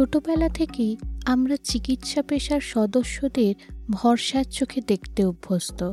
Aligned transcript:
ছোটবেলা 0.00 0.48
থেকেই 0.48 0.96
আমরা 1.26 1.56
চিকিৎসা 1.64 2.22
পেশার 2.22 2.60
সদস্যদের 2.60 3.54
ভরসার 3.90 4.44
চোখে 4.44 4.80
দেখতে 4.86 5.24
অভ্যস্ত। 5.24 5.92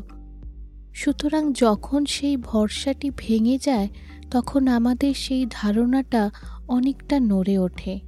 সুতরাং 0.94 1.54
যখন 1.54 2.06
সেই 2.06 2.38
ভরসাটি 2.38 3.12
ভেঙে 3.18 3.58
যায়, 3.58 3.88
তখন 4.32 4.68
আমাদের 4.68 5.14
সেই 5.14 5.46
ধারণাটা 5.50 6.32
অনেকটা 6.68 7.20
নড়ে 7.20 7.58
ওঠে। 7.58 8.00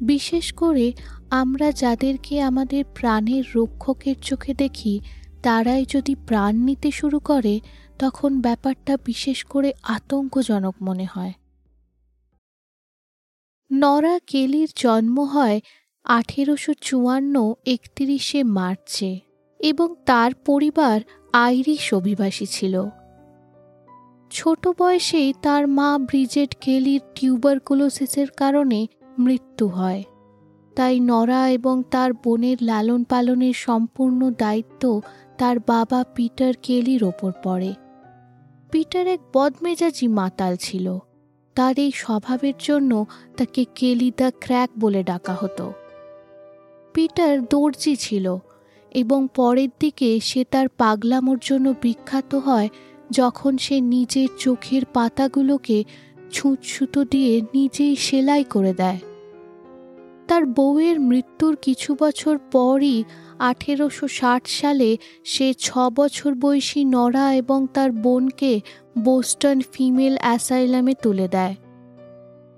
বিশেষ 0.00 0.52
করে 0.52 0.92
আমরা 1.30 1.72
যাদেরকে 1.72 2.42
আমাদের 2.42 2.84
প্রাণের 2.94 3.44
রক্ষকের 3.54 4.14
চোখে 4.22 4.54
দেখি, 4.54 5.00
তারাই 5.42 5.86
যদি 5.88 6.14
প্রাণ 6.14 6.56
নিতে 6.56 6.90
শুরু 6.90 7.18
করে, 7.18 7.60
তখন 7.98 8.40
ব্যাপারটা 8.40 8.96
বিশেষ 9.04 9.44
করে 9.44 9.72
আতঙ্কজনক 9.82 10.74
মনে 10.82 11.06
হয়। 11.14 11.32
নরা 13.70 14.18
কেলির 14.26 14.68
জন্ম 14.76 15.20
হয় 15.20 15.60
আঠেরোশো 16.04 16.72
চুয়ান্ন 16.80 17.54
একত্রিশে 17.66 18.42
মার্চে 18.42 19.20
এবং 19.60 19.94
তার 20.06 20.34
পরিবার 20.34 21.00
আইরিশ 21.32 21.94
অভিবাসী 21.94 22.46
ছিল। 22.46 22.84
ছোট 24.30 24.68
বয়সেই 24.78 25.32
তার 25.42 25.68
মা 25.68 25.98
ব্রিজেট 25.98 26.56
কেলির 26.60 27.00
টিউবারকুলোসিসের 27.14 28.30
কারণে 28.30 28.86
মৃত্যু 29.18 29.66
হয়। 29.68 30.02
তাই 30.76 31.00
নরা 31.00 31.50
এবং 31.50 31.82
তার 31.90 32.12
বোনের 32.12 32.56
লালন 32.60 33.04
পালনের 33.04 33.52
সম্পূর্ণ 33.52 34.30
দায়িত্ব 34.30 35.00
তার 35.38 35.56
বাবা 35.58 36.04
পিটার 36.14 36.54
কেলির 36.62 37.04
ওপর 37.04 37.32
পড়ে। 37.42 37.74
পিটার 38.70 39.06
এক 39.06 39.20
বদমেজাজি 39.34 40.08
মাতাল 40.08 40.56
ছিল। 40.56 40.98
তার 41.60 41.74
এই 41.78 41.92
স্বভাবের 41.94 42.52
জন্য 42.58 43.06
তাকে 43.36 43.64
কেলি 43.74 44.12
দ্য 44.16 44.32
ক্র্যাক 44.40 44.70
বলে 44.78 45.02
ডাকা 45.02 45.36
হতো। 45.40 45.72
পিটার 46.94 47.44
দর্জি 47.44 47.96
ছিল 47.96 48.36
এবং 48.90 49.28
পরের 49.34 49.68
দিকে 49.80 50.20
সে 50.20 50.44
তার 50.50 50.68
পাগলামোর 50.68 51.38
জন্য 51.42 51.74
বিখ্যাত 51.82 52.34
হয় 52.34 52.68
যখন 53.10 53.58
সে 53.58 53.80
নিজের 53.80 54.28
চোখের 54.38 54.82
পাতাগুলোকে 54.84 55.84
ছুঁচসুতো 56.32 57.04
দিয়ে 57.04 57.40
নিজেই 57.54 57.96
সেলাই 57.96 58.44
করে 58.44 58.74
দেয়। 58.74 58.98
তার 60.28 60.46
বউয়ের 60.46 61.00
মৃত্যুর 61.00 61.56
কিছু 61.56 61.96
বছর 62.00 62.38
পরই 62.52 63.04
আঠেরোশো 63.40 64.06
ষাট 64.08 64.42
সালে 64.46 64.96
সে 65.24 65.54
ছ 65.58 65.66
বছর 65.94 66.34
বয়সী 66.34 66.84
নরা 66.84 67.34
এবং 67.34 67.66
তার 67.74 67.90
বোনকে 67.92 68.60
বোস্টন 68.98 69.60
ফিমেল 69.72 70.14
অ্যাসাইলামে 70.20 70.94
তুলে 71.02 71.28
দেয়। 71.28 71.54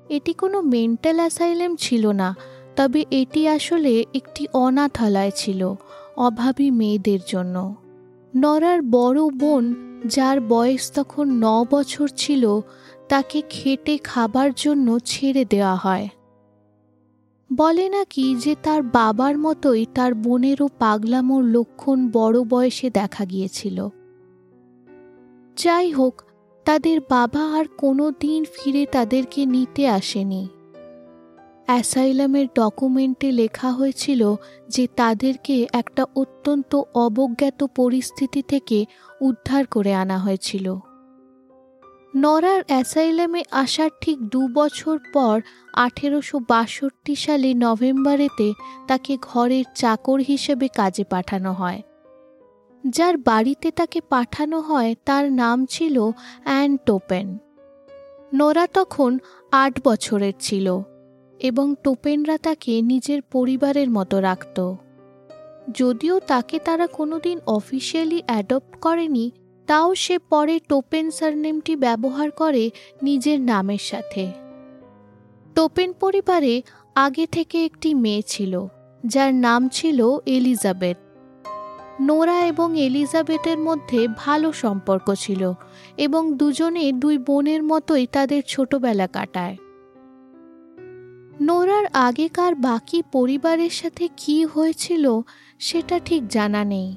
এটি 0.08 0.32
কোনো 0.32 0.60
মেন্টাল 0.60 1.16
অ্যাসাইলাম 1.16 1.76
ছিল 1.76 2.06
না, 2.12 2.28
তবে 2.76 3.04
এটি 3.10 3.48
আসলে 3.48 4.04
একটি 4.14 4.46
অনাথালয় 4.52 5.32
ছিল 5.34 5.74
অভাবী 6.16 6.70
মেয়েদের 6.70 7.20
জন্য। 7.26 7.56
নরার 8.34 8.82
বড় 8.82 9.20
বোন, 9.30 9.64
যার 10.06 10.40
বয়স 10.40 10.84
তখন 10.94 11.26
ন 11.44 11.64
বছর 11.70 12.08
ছিল, 12.16 12.60
তাকে 13.08 13.42
খেটে 13.50 13.98
খাবার 14.04 14.48
জন্য 14.56 14.98
ছেড়ে 15.04 15.44
দেওয়া 15.44 15.76
হয়। 15.76 16.08
বলে 17.56 17.88
নাকি 17.88 18.36
যে 18.36 18.56
তার 18.62 18.82
বাবার 18.82 19.38
মতোই 19.38 19.86
তার 19.94 20.14
বোনেরও 20.14 20.68
পাগলামোর 20.78 21.44
লক্ষণ 21.44 22.10
বড় 22.12 22.44
বয়সে 22.44 22.90
দেখা 22.90 23.24
গিয়েছিল। 23.24 23.88
যাই 25.56 25.90
হোক, 25.90 26.22
তাদের 26.64 27.00
বাবা 27.00 27.58
আর 27.58 27.64
কোনো 27.78 28.12
দিন 28.20 28.44
ফিরে 28.44 28.86
তাদেরকে 28.86 29.46
নিতে 29.46 29.88
আসেনি। 29.88 30.48
অ্যাসাইলামের 31.66 32.46
ডকুমেন্টে 32.54 33.32
লেখা 33.32 33.72
হয়েছিল 33.72 34.34
যে 34.68 34.86
তাদেরকে 34.96 35.66
একটা 35.72 36.06
অত্যন্ত 36.16 36.82
অবজ্ঞাত 36.94 37.64
পরিস্থিতি 37.64 38.42
থেকে 38.42 38.84
উদ্ধার 39.20 39.66
করে 39.66 39.94
আনা 39.94 40.18
হয়েছিল। 40.18 40.76
নরার 42.14 42.62
অ্যাসাইলামে 42.66 43.42
আসার 43.50 43.90
ঠিক 44.00 44.28
দু 44.28 44.48
বছর 44.48 44.98
পর 45.12 45.40
আঠেরোশো 45.72 46.38
বাষট্টি 46.48 47.14
সালে 47.14 47.54
নভেম্বরেতে 47.54 48.52
তাকে 48.86 49.18
ঘরের 49.22 49.64
চাকর 49.74 50.20
হিসেবে 50.20 50.68
কাজে 50.68 51.04
পাঠানো 51.04 51.52
হয়। 51.52 51.82
যার 52.86 53.16
বাড়িতে 53.16 53.70
তাকে 53.70 54.00
পাঠানো 54.08 54.60
হয় 54.60 54.94
তার 55.04 55.32
নাম 55.32 55.66
ছিল 55.66 56.10
অ্যান 56.44 56.76
টোপেন। 56.76 57.38
নোরা 58.34 58.66
তখন 58.66 59.18
আট 59.52 59.80
বছরের 59.84 60.32
ছিল 60.40 60.80
এবং 61.40 61.74
টোপেনরা 61.84 62.38
তাকে 62.38 62.82
নিজের 62.82 63.22
পরিবারের 63.22 63.90
মতো 63.90 64.20
রাখত। 64.20 64.74
যদিও 65.74 66.18
তাকে 66.18 66.58
তারা 66.58 66.86
কোনোদিন 66.86 67.38
অফিসিয়ালি 67.46 68.22
অ্যাডপ্ট 68.26 68.80
করেনি 68.80 69.30
তাও 69.66 69.94
সে 69.94 70.18
পরে 70.18 70.60
টোপেন 70.68 71.10
সারনেমটি 71.10 71.76
ব্যবহার 71.76 72.30
করে 72.30 72.70
নিজের 73.02 73.40
নামের 73.40 73.78
সাথে। 73.78 74.32
টোপেন 75.54 75.92
পরিবারে 75.92 76.62
আগে 76.94 77.26
থেকে 77.26 77.64
একটি 77.64 77.94
মেয়ে 77.94 78.22
ছিল, 78.26 78.66
যার 79.06 79.34
নাম 79.34 79.68
ছিল 79.68 80.18
এলিজাবেথ। 80.26 80.96
নোরা 82.00 82.46
এবং 82.46 82.80
এলিজাবেথের 82.80 83.58
মধ্যে 83.58 84.08
ভালো 84.16 84.52
সম্পর্ক 84.52 85.14
ছিল 85.14 85.52
এবং 85.96 86.36
দুজনে 86.36 86.92
দুই 86.92 87.18
বোনের 87.18 87.62
মতোই 87.62 88.06
তাদের 88.06 88.42
ছোটবেলা 88.48 89.06
কাটায়। 89.06 89.56
নোরার 91.40 91.86
আগেকার 91.92 92.54
বাকি 92.54 93.02
পরিবারের 93.12 93.70
সাথে 93.70 94.08
কি 94.16 94.44
হয়েছিল 94.44 95.20
সেটা 95.58 96.00
ঠিক 96.04 96.28
জানা 96.28 96.64
নেই। 96.64 96.96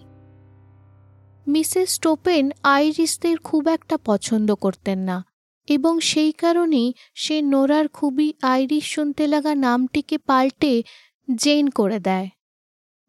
মিসেস 1.47 2.00
টোপেন 2.00 2.51
আইরিসদের 2.63 3.38
খুব 3.38 3.67
একটা 3.67 3.97
পছন্দ 4.06 4.56
করতেন 4.56 5.00
না 5.00 5.23
এবং 5.67 6.00
সেই 6.00 6.31
কারণেই 6.31 6.94
সে 7.16 7.41
নোরার 7.41 7.88
খুবই 7.88 8.33
আইরিশ 8.41 8.85
শুনতে 8.85 9.28
লাগা 9.28 9.56
নামটিকে 9.56 10.17
পাল্টে 10.17 10.83
জেন 11.35 11.69
করে 11.69 12.00
দেয়। 12.00 12.29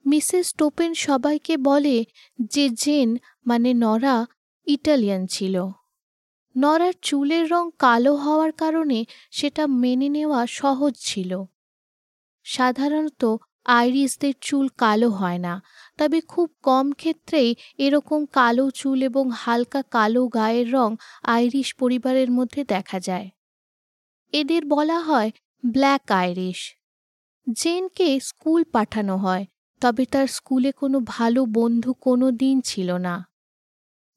মিসেস 0.06 0.54
টোপেন 0.54 0.94
সবাইকে 0.94 1.56
বলে 1.56 2.04
যে 2.50 2.68
জেন 2.70 3.16
মানে 3.46 3.74
নরা 3.74 4.26
ইটালিয়ান 4.66 5.26
ছিল। 5.26 5.68
নরার 6.56 6.92
চুলের 7.02 7.50
রং 7.50 7.70
কালো 7.78 8.14
হওয়ার 8.14 8.52
কারণে 8.52 9.04
সেটা 9.30 9.66
মেনে 9.66 10.08
নেওয়া 10.08 10.46
সহজ 10.46 10.94
ছিল। 10.98 11.44
সাধারণত 12.44 13.36
আইরিসদের 13.64 14.34
চুল 14.40 14.68
কালো 14.68 15.10
হয় 15.10 15.38
না 15.38 15.62
তবে 15.98 16.20
খুব 16.20 16.48
কম 16.62 16.92
ক্ষেত্রেই 16.92 17.54
এরকম 17.78 18.26
কালো 18.32 18.70
চুল 18.70 19.02
এবং 19.02 19.30
হালকা 19.30 19.82
কালো 19.82 20.28
গায়ের 20.28 20.72
রং 20.72 20.96
আইরিশ 21.22 21.74
পরিবারের 21.74 22.30
মধ্যে 22.30 22.64
দেখা 22.64 23.00
যায়। 23.00 23.30
এদের 24.32 24.64
বলা 24.64 25.00
হয় 25.00 25.30
ব্ল্যাক 25.66 26.10
আইরিশ। 26.12 26.60
জেনকে 27.52 28.20
স্কুল 28.20 28.64
পাঠানো 28.64 29.16
হয়, 29.16 29.44
তবে 29.80 30.04
তার 30.04 30.26
স্কুলে 30.26 30.72
কোনো 30.72 31.00
ভালো 31.00 31.44
বন্ধু 31.44 31.92
কোনো 31.92 32.30
দিন 32.30 32.60
ছিল 32.60 32.92
না। 32.96 33.26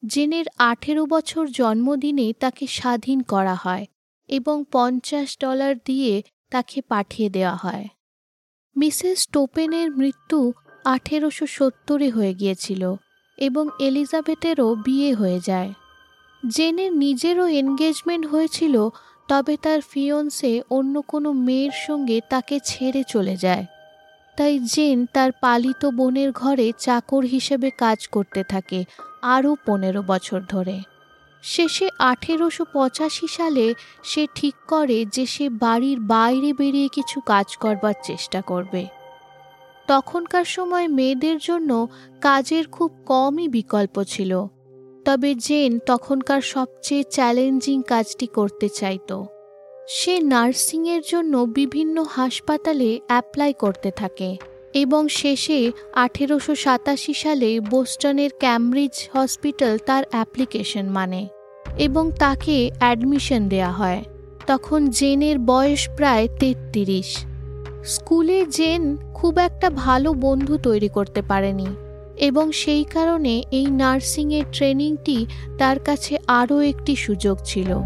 জেনের 0.06 0.46
আঠেরো 0.58 1.06
বছর 1.06 1.48
জন্মদিনে 1.48 2.34
তাকে 2.40 2.68
স্বাধীন 2.68 3.20
করা 3.24 3.56
হয় 3.56 3.86
এবং 4.30 4.64
পঞ্চাশ 4.72 5.38
ডলার 5.40 5.74
দিয়ে 5.86 6.22
তাকে 6.50 6.82
পাঠিয়ে 6.82 7.30
দেওয়া 7.30 7.56
হয়। 7.56 7.86
মিসেস 8.76 9.28
টোপেনের 9.28 9.92
মৃত্যু 9.92 10.54
আঠেরোশো 10.86 11.46
সত্তরে 11.48 12.10
হয়ে 12.10 12.34
গিয়েছিল 12.34 12.96
এবং 13.38 13.70
এলিজাবেথেরও 13.80 14.76
বিয়ে 14.76 15.14
হয়ে 15.14 15.40
যায়। 15.40 15.74
জেনের 16.48 16.94
নিজেরও 16.94 17.48
এনগেজমেন্ট 17.48 18.26
হয়েছিল, 18.28 18.90
তবে 19.28 19.58
তার 19.58 19.82
ফিয়ন্সে 19.82 20.62
অন্য 20.70 21.02
কোনো 21.02 21.34
মেয়ের 21.34 21.72
সঙ্গে 21.88 22.22
তাকে 22.30 22.60
ছেড়ে 22.60 23.04
চলে 23.04 23.36
যায়। 23.36 23.66
তাই 24.38 24.60
জেন 24.60 25.06
তার 25.14 25.32
পালিত 25.32 25.86
বোনের 25.86 26.32
ঘরে 26.32 26.72
চাকর 26.80 27.24
হিসেবে 27.26 27.72
কাজ 27.72 28.08
করতে 28.08 28.44
থাকে 28.44 28.86
আরও 29.22 29.56
পনেরো 29.66 30.02
বছর 30.02 30.42
ধরে। 30.50 30.80
শেষে 31.44 31.90
আঠেরোশো 32.00 32.66
পঁচাশি 32.74 33.28
সালে 33.28 33.74
সে 34.04 34.28
ঠিক 34.36 34.56
করে 34.68 35.06
যে 35.06 35.26
সে 35.26 35.50
বাড়ির 35.50 36.00
বাইরে 36.00 36.54
বেরিয়ে 36.54 36.88
কিছু 36.88 37.22
কাজ 37.22 37.56
করবার 37.56 37.94
চেষ্টা 38.04 38.42
করবে। 38.42 38.99
তখনকার 39.90 40.46
সময় 40.46 40.88
মেয়েদের 40.88 41.38
জন্য 41.42 41.88
কাজের 42.22 42.68
খুব 42.68 42.92
কমই 43.06 43.48
বিকল্প 43.48 44.04
ছিল। 44.04 44.46
তবে 45.06 45.36
জেন 45.36 45.80
তখনকার 45.86 46.42
সবচেয়ে 46.42 47.04
চ্যালেঞ্জিং 47.04 47.84
কাজটি 47.88 48.28
করতে 48.28 48.70
চাইত। 48.70 49.24
সে 49.88 50.20
নার্সিংয়ের 50.20 51.02
জন্য 51.08 51.38
বিভিন্ন 51.38 52.06
হাসপাতালে 52.10 53.00
অ্যাপ্লাই 53.08 53.54
করতে 53.54 53.92
থাকে 53.92 54.38
এবং 54.74 55.08
শেষে 55.08 55.72
আঠেরোশো 55.96 56.56
সাতাশি 56.56 57.14
সালে 57.14 57.60
বোস্টনের 57.60 58.30
ক্যামব্রিজ 58.40 59.10
হসপিটাল 59.14 59.78
তার 59.78 60.04
অ্যাপ্লিকেশন 60.12 60.86
মানে 60.90 61.28
এবং 61.78 62.12
তাকে 62.20 62.72
অ্যাডমিশন 62.80 63.50
দেয়া 63.50 63.72
হয়। 63.72 64.04
তখন 64.48 64.88
জেনের 64.88 65.40
বয়স 65.40 65.90
প্রায় 65.98 66.28
তেত্রিশ। 66.40 67.29
স্কুলে 67.84 68.46
জেন 68.46 68.98
খুব 69.14 69.38
একটা 69.38 69.70
ভালো 69.70 70.14
বন্ধু 70.14 70.58
তৈরি 70.58 70.90
করতে 70.90 71.22
পারেনি 71.22 71.68
এবং 72.18 72.52
সেই 72.52 72.84
কারণে 72.84 73.44
এই 73.52 73.66
নার্সিংয়ের 73.66 74.44
ট্রেনিংটি 74.52 75.26
তার 75.58 75.80
কাছে 75.80 76.18
আরও 76.28 76.60
একটি 76.62 76.96
সুযোগ 76.96 77.38
ছিল। 77.44 77.82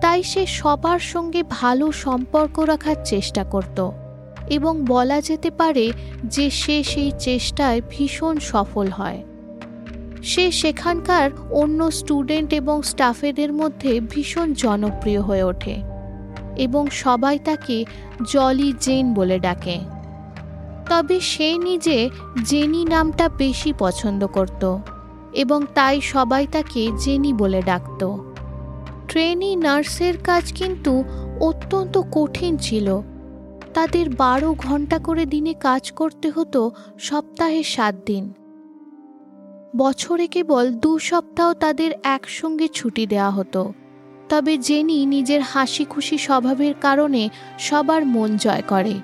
তাই 0.00 0.22
সে 0.22 0.46
সবার 0.46 0.98
সঙ্গে 0.98 1.42
ভালো 1.42 1.92
সম্পর্ক 1.92 2.58
রাখার 2.58 2.96
চেষ্টা 3.04 3.44
করত 3.44 3.90
এবং 4.50 4.84
বলা 4.84 5.20
যেতে 5.20 5.50
পারে 5.50 5.92
যে 6.24 6.50
সে 6.50 6.82
সেই 6.82 7.12
চেষ্টায় 7.18 7.80
ভীষণ 7.90 8.38
সফল 8.38 8.88
হয়। 8.88 9.22
সে 10.22 10.50
সেখানকার 10.50 11.30
অন্য 11.50 11.90
স্টুডেন্ট 11.90 12.54
এবং 12.54 12.82
স্টাফেদের 12.82 13.52
মধ্যে 13.52 14.00
ভীষণ 14.00 14.54
জনপ্রিয় 14.54 15.20
হয়ে 15.20 15.42
ওঠে। 15.42 15.89
এবং 16.60 16.82
সবাই 16.86 17.38
তাকে 17.38 17.76
জলি 18.32 18.72
জেন 18.80 19.14
বলে 19.14 19.38
ডাকে। 19.38 19.78
তবে 20.88 21.20
সে 21.20 21.48
নিজে 21.58 21.98
জেনি 22.44 22.82
নামটা 22.84 23.26
বেশি 23.28 23.70
পছন্দ 23.78 24.26
করত 24.26 24.62
এবং 25.32 25.60
তাই 25.74 26.00
সবাই 26.00 26.46
তাকে 26.52 26.82
জেনি 26.98 27.32
বলে 27.32 27.60
ডাকত। 27.62 28.02
ট্রেনি 29.08 29.56
নার্সের 29.56 30.16
কাজ 30.18 30.52
কিন্তু 30.52 30.92
অত্যন্ত 31.40 31.94
কঠিন 32.12 32.56
ছিল। 32.56 33.00
তাদের 33.74 34.06
বারো 34.10 34.54
ঘণ্টা 34.58 34.98
করে 34.98 35.24
দিনে 35.26 35.52
কাজ 35.54 35.92
করতে 35.92 36.30
হতো 36.30 36.70
সপ্তাহে 36.98 37.62
সাত 37.62 37.94
দিন। 38.06 38.24
বছরে 39.76 40.26
কেবল 40.26 40.64
দু 40.72 40.92
সপ্তাহ 40.98 41.48
তাদের 41.54 41.90
একসঙ্গে 42.04 42.68
ছুটি 42.68 43.04
দেওয়া 43.06 43.30
হতো। 43.30 43.62
তবে 44.30 44.52
জেনি 44.58 44.98
নিজের 45.06 45.42
হাসি 45.42 45.84
খুশি 45.84 46.16
স্বভাবের 46.18 46.74
কারণে 46.80 47.22
সবার 47.58 48.02
মন 48.06 48.30
জয় 48.36 48.64
করে। 48.68 48.94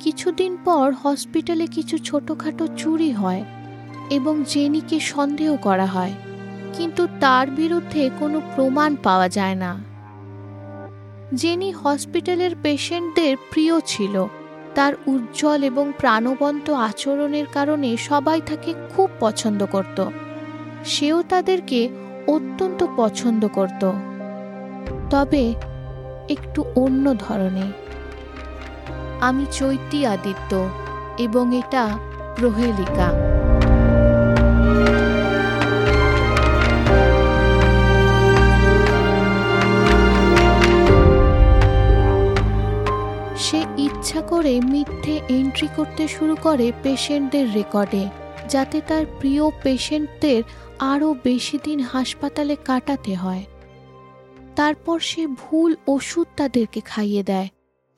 কিছুদিন 0.00 0.52
পর 0.64 0.86
হসপিটালে 1.02 1.66
কিছু 1.66 1.96
ছোটোখাটো 1.98 2.64
চুরি 2.76 3.10
হয় 3.10 3.42
এবং 4.10 4.34
জেনিকে 4.48 4.98
সন্দেহ 5.00 5.50
করা 5.56 5.86
হয়, 5.86 6.14
কিন্তু 6.74 7.02
তার 7.20 7.46
বিরুদ্ধে 7.50 8.02
কোনো 8.18 8.38
প্রমাণ 8.54 8.90
পাওয়া 9.02 9.28
যায় 9.28 9.54
না। 9.54 9.72
জেনি 11.34 11.70
হসপিটালের 11.72 12.52
পেশেন্টদের 12.62 13.34
প্রিয় 13.50 13.74
ছিল। 13.86 14.14
তার 14.74 14.92
উজ্জ্বল 15.06 15.60
এবং 15.62 15.86
প্রাণবন্ত 15.98 16.66
আচরণের 16.88 17.46
কারণে 17.52 17.90
সবাই 18.08 18.40
তাকে 18.46 18.70
খুব 18.90 19.08
পছন্দ 19.20 19.60
করত। 19.64 19.98
সেও 20.84 21.18
তাদেরকে 21.22 21.80
অত্যন্ত 22.26 22.80
পছন্দ 22.96 23.42
করত। 23.48 23.82
তবে 25.10 25.54
একটু 26.28 26.64
অন্য 26.74 27.14
ধরনের। 27.14 27.72
আমি 29.20 29.44
চৈতি 29.52 30.06
আদিত্য 30.06 30.68
এবং 31.18 31.44
এটা 31.56 31.84
প্রহেলিকা। 32.36 33.08
সে 43.36 43.60
ইচ্ছা 43.76 44.20
করে 44.20 44.60
মিথ্যে 44.60 45.20
এন্ট্রি 45.28 45.68
করতে 45.76 46.08
শুরু 46.08 46.36
করে 46.42 46.72
পেশেন্টদের 46.82 47.46
রেকর্ডে, 47.54 48.04
যাতে 48.48 48.80
তার 48.88 49.04
প্রিয় 49.20 49.44
পেশেন্টদের 49.62 50.42
আরও 50.78 51.14
বেশি 51.24 51.58
দিন 51.64 51.80
হাসপাতালে 51.80 52.56
কাটাতে 52.64 53.14
হয়। 53.14 53.44
তারপর 54.60 54.98
সে 55.00 55.26
ভুল 55.26 55.76
ওষুধ 55.86 56.26
তাদেরকে 56.36 56.80
খাইয়ে 56.80 57.22
দেয়, 57.22 57.48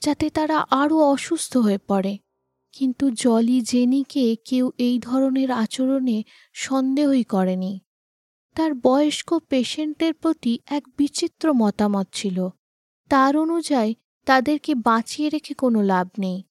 যাতে 0.00 0.30
তারা 0.30 0.66
আরও 0.70 0.98
অসুস্থ 0.98 1.56
হয়ে 1.56 1.78
পড়ে। 1.78 2.18
কিন্তু 2.72 3.10
জলি 3.10 3.60
জেনিকে 3.60 4.36
কেউ 4.44 4.70
এই 4.78 4.98
ধরনের 4.98 5.50
আচরণে 5.50 6.24
সন্দেহই 6.52 7.24
করেনি। 7.24 7.80
তার 8.54 8.74
বয়স্ক 8.74 9.34
পেশেন্টদের 9.34 10.14
প্রতি 10.14 10.58
এক 10.66 10.82
বিচিত্র 10.96 11.52
মতামত 11.52 12.06
ছিল। 12.12 12.48
তার 13.08 13.36
অনুযায়ী, 13.36 13.94
তাদেরকে 14.26 14.74
বাঁচিয়ে 14.74 15.28
রেখে 15.30 15.54
কোনো 15.54 15.82
লাভ 15.82 16.08
নেই। 16.18 16.42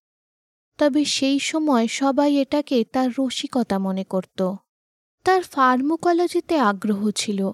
তবে 0.78 1.06
সেই 1.06 1.40
সময় 1.40 1.88
সবাই 1.88 2.36
এটাকে 2.36 2.84
তার 2.84 3.10
রসিকতা 3.20 3.80
মনে 3.80 4.04
করত। 4.04 4.56
তার 5.24 5.42
ফার্মোকোলজিতে 5.42 6.58
আগ্রহ 6.58 7.12
ছিল। 7.12 7.52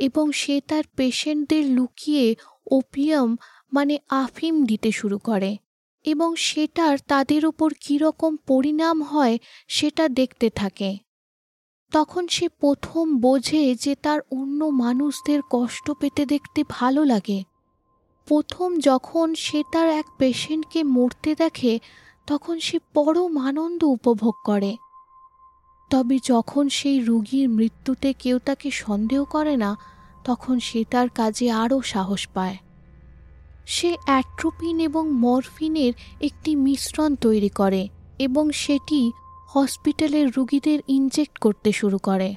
এবং 0.00 0.32
সে 0.32 0.60
তার 0.68 0.84
পেশেন্টদের 0.96 1.64
লুকিয়ে 1.66 2.36
ওপিয়াম 2.70 3.36
মানে 3.72 3.98
আফিম 4.08 4.64
দিতে 4.64 4.92
শুরু 4.92 5.18
করে। 5.18 5.56
এবং 6.04 6.36
সেটার 6.36 6.98
তাদের 7.08 7.46
ওপর 7.46 7.72
কীরকম 7.80 8.36
পরিণাম 8.36 9.02
হয়, 9.02 9.38
সেটা 9.68 10.08
দেখতে 10.08 10.50
থাকে। 10.50 10.98
তখন 11.92 12.26
সে 12.28 12.48
প্রথম 12.48 13.18
বোঝে 13.18 13.74
যে 13.74 13.94
তার 13.94 14.20
অন্য 14.32 14.64
মানুষদের 14.64 15.40
কষ্ট 15.50 15.90
পেতে 15.90 16.26
দেখতে 16.26 16.64
ভালো 16.68 17.04
লাগে। 17.04 17.42
প্রথম 18.28 18.78
যখন 18.78 19.34
সে 19.34 19.62
তার 19.72 19.88
এক 19.90 20.06
পেশেন্টকে 20.18 20.82
মরতে 20.84 21.34
দেখে, 21.34 21.80
তখন 22.26 22.58
সে 22.58 22.78
পরম 22.94 23.38
আনন্দ 23.38 23.84
উপভোগ 23.84 24.34
করে। 24.44 24.76
তবে 25.90 26.18
যখন 26.24 26.68
সেই 26.68 27.00
রুগীর 27.00 27.48
মৃত্যুতে 27.48 28.12
কেউ 28.12 28.38
তাকে 28.38 28.70
সন্দেহ 28.70 29.24
করে 29.24 29.56
না, 29.56 29.76
তখন 30.24 30.58
সে 30.58 30.84
তার 30.90 31.08
কাজে 31.08 31.50
আরও 31.50 31.82
সাহস 31.82 32.28
পায়। 32.34 32.56
সে 33.66 33.96
অ্যাট্রোপিন 34.04 34.80
এবং 34.80 35.10
মরফিনের 35.10 35.92
একটি 36.20 36.56
মিশ্রণ 36.56 37.14
তৈরি 37.14 37.48
করে 37.48 37.88
এবং 38.18 38.50
সেটি 38.50 39.12
হসপিটালের 39.54 40.32
রুগীদের 40.36 40.78
ইনজেক্ট 40.88 41.38
করতে 41.38 41.72
শুরু 41.72 41.98
করে। 41.98 42.34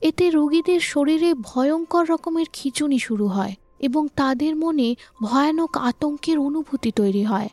এতে 0.00 0.30
রুগীদের 0.30 0.80
শরীরে 0.80 1.34
ভয়ঙ্কর 1.34 2.08
রকমের 2.08 2.46
খিচুনি 2.52 2.98
শুরু 2.98 3.26
হয় 3.26 3.54
এবং 3.80 4.08
তাদের 4.16 4.56
মনে 4.56 4.96
ভয়ানক 5.22 5.76
আতঙ্কের 5.76 6.38
অনুভূতি 6.38 6.90
তৈরি 6.90 7.24
হয়। 7.24 7.48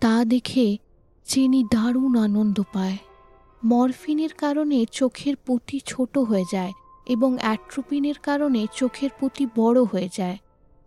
তা 0.00 0.24
দেখে 0.24 0.76
চেনি 1.24 1.64
দারুণ 1.64 2.18
আনন্দ 2.18 2.62
পায়। 2.72 2.98
মরফিনের 3.64 4.32
কারণে 4.32 4.86
চোখের 4.92 5.36
পুঁতি 5.36 5.80
ছোট 5.86 6.18
হয়ে 6.18 6.44
যায় 6.52 6.72
এবং 7.06 7.38
অ্যাট্রোপিনের 7.38 8.18
কারণে 8.18 8.66
চোখের 8.76 9.10
পুঁতি 9.20 9.46
বড় 9.56 9.82
হয়ে 9.82 10.08
যায়। 10.16 10.38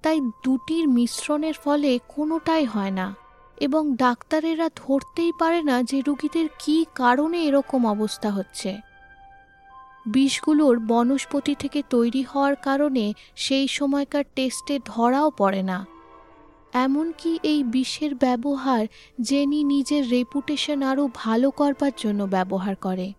তাই 0.02 0.20
দুটির 0.44 0.88
মিশ্রণের 0.88 1.54
ফলে 1.54 2.00
কোনোটাই 2.08 2.66
হয় 2.66 2.92
না 2.92 3.16
এবং 3.58 3.96
ডাক্তারেরা 3.96 4.70
ধরতেই 4.76 5.32
পারে 5.40 5.64
না 5.64 5.84
যে 5.84 6.02
রুগীদের 6.02 6.48
কী 6.60 6.86
কারণে 6.96 7.44
এরকম 7.44 7.88
অবস্থা 7.88 8.32
হচ্ছে। 8.32 8.78
বিষগুলোর 10.06 10.80
বনস্পতি 10.80 11.56
থেকে 11.56 11.84
তৈরি 11.90 12.24
হওয়ার 12.24 12.56
কারণে 12.56 13.14
সেই 13.36 13.68
সময়কার 13.68 14.24
টেস্টে 14.36 14.80
ধরাও 14.86 15.32
পড়ে 15.38 15.64
না। 15.64 15.86
এমনকি 16.76 17.40
এই 17.44 17.64
বিষের 17.64 18.16
ব্যবহার 18.16 18.88
জেনি 19.22 19.64
নিজের 19.64 20.10
রেপুটেশন 20.10 20.82
আরও 20.82 21.10
ভালো 21.16 21.52
করবার 21.52 21.92
জন্য 21.98 22.24
ব্যবহার 22.24 22.76
করে। 22.76 23.14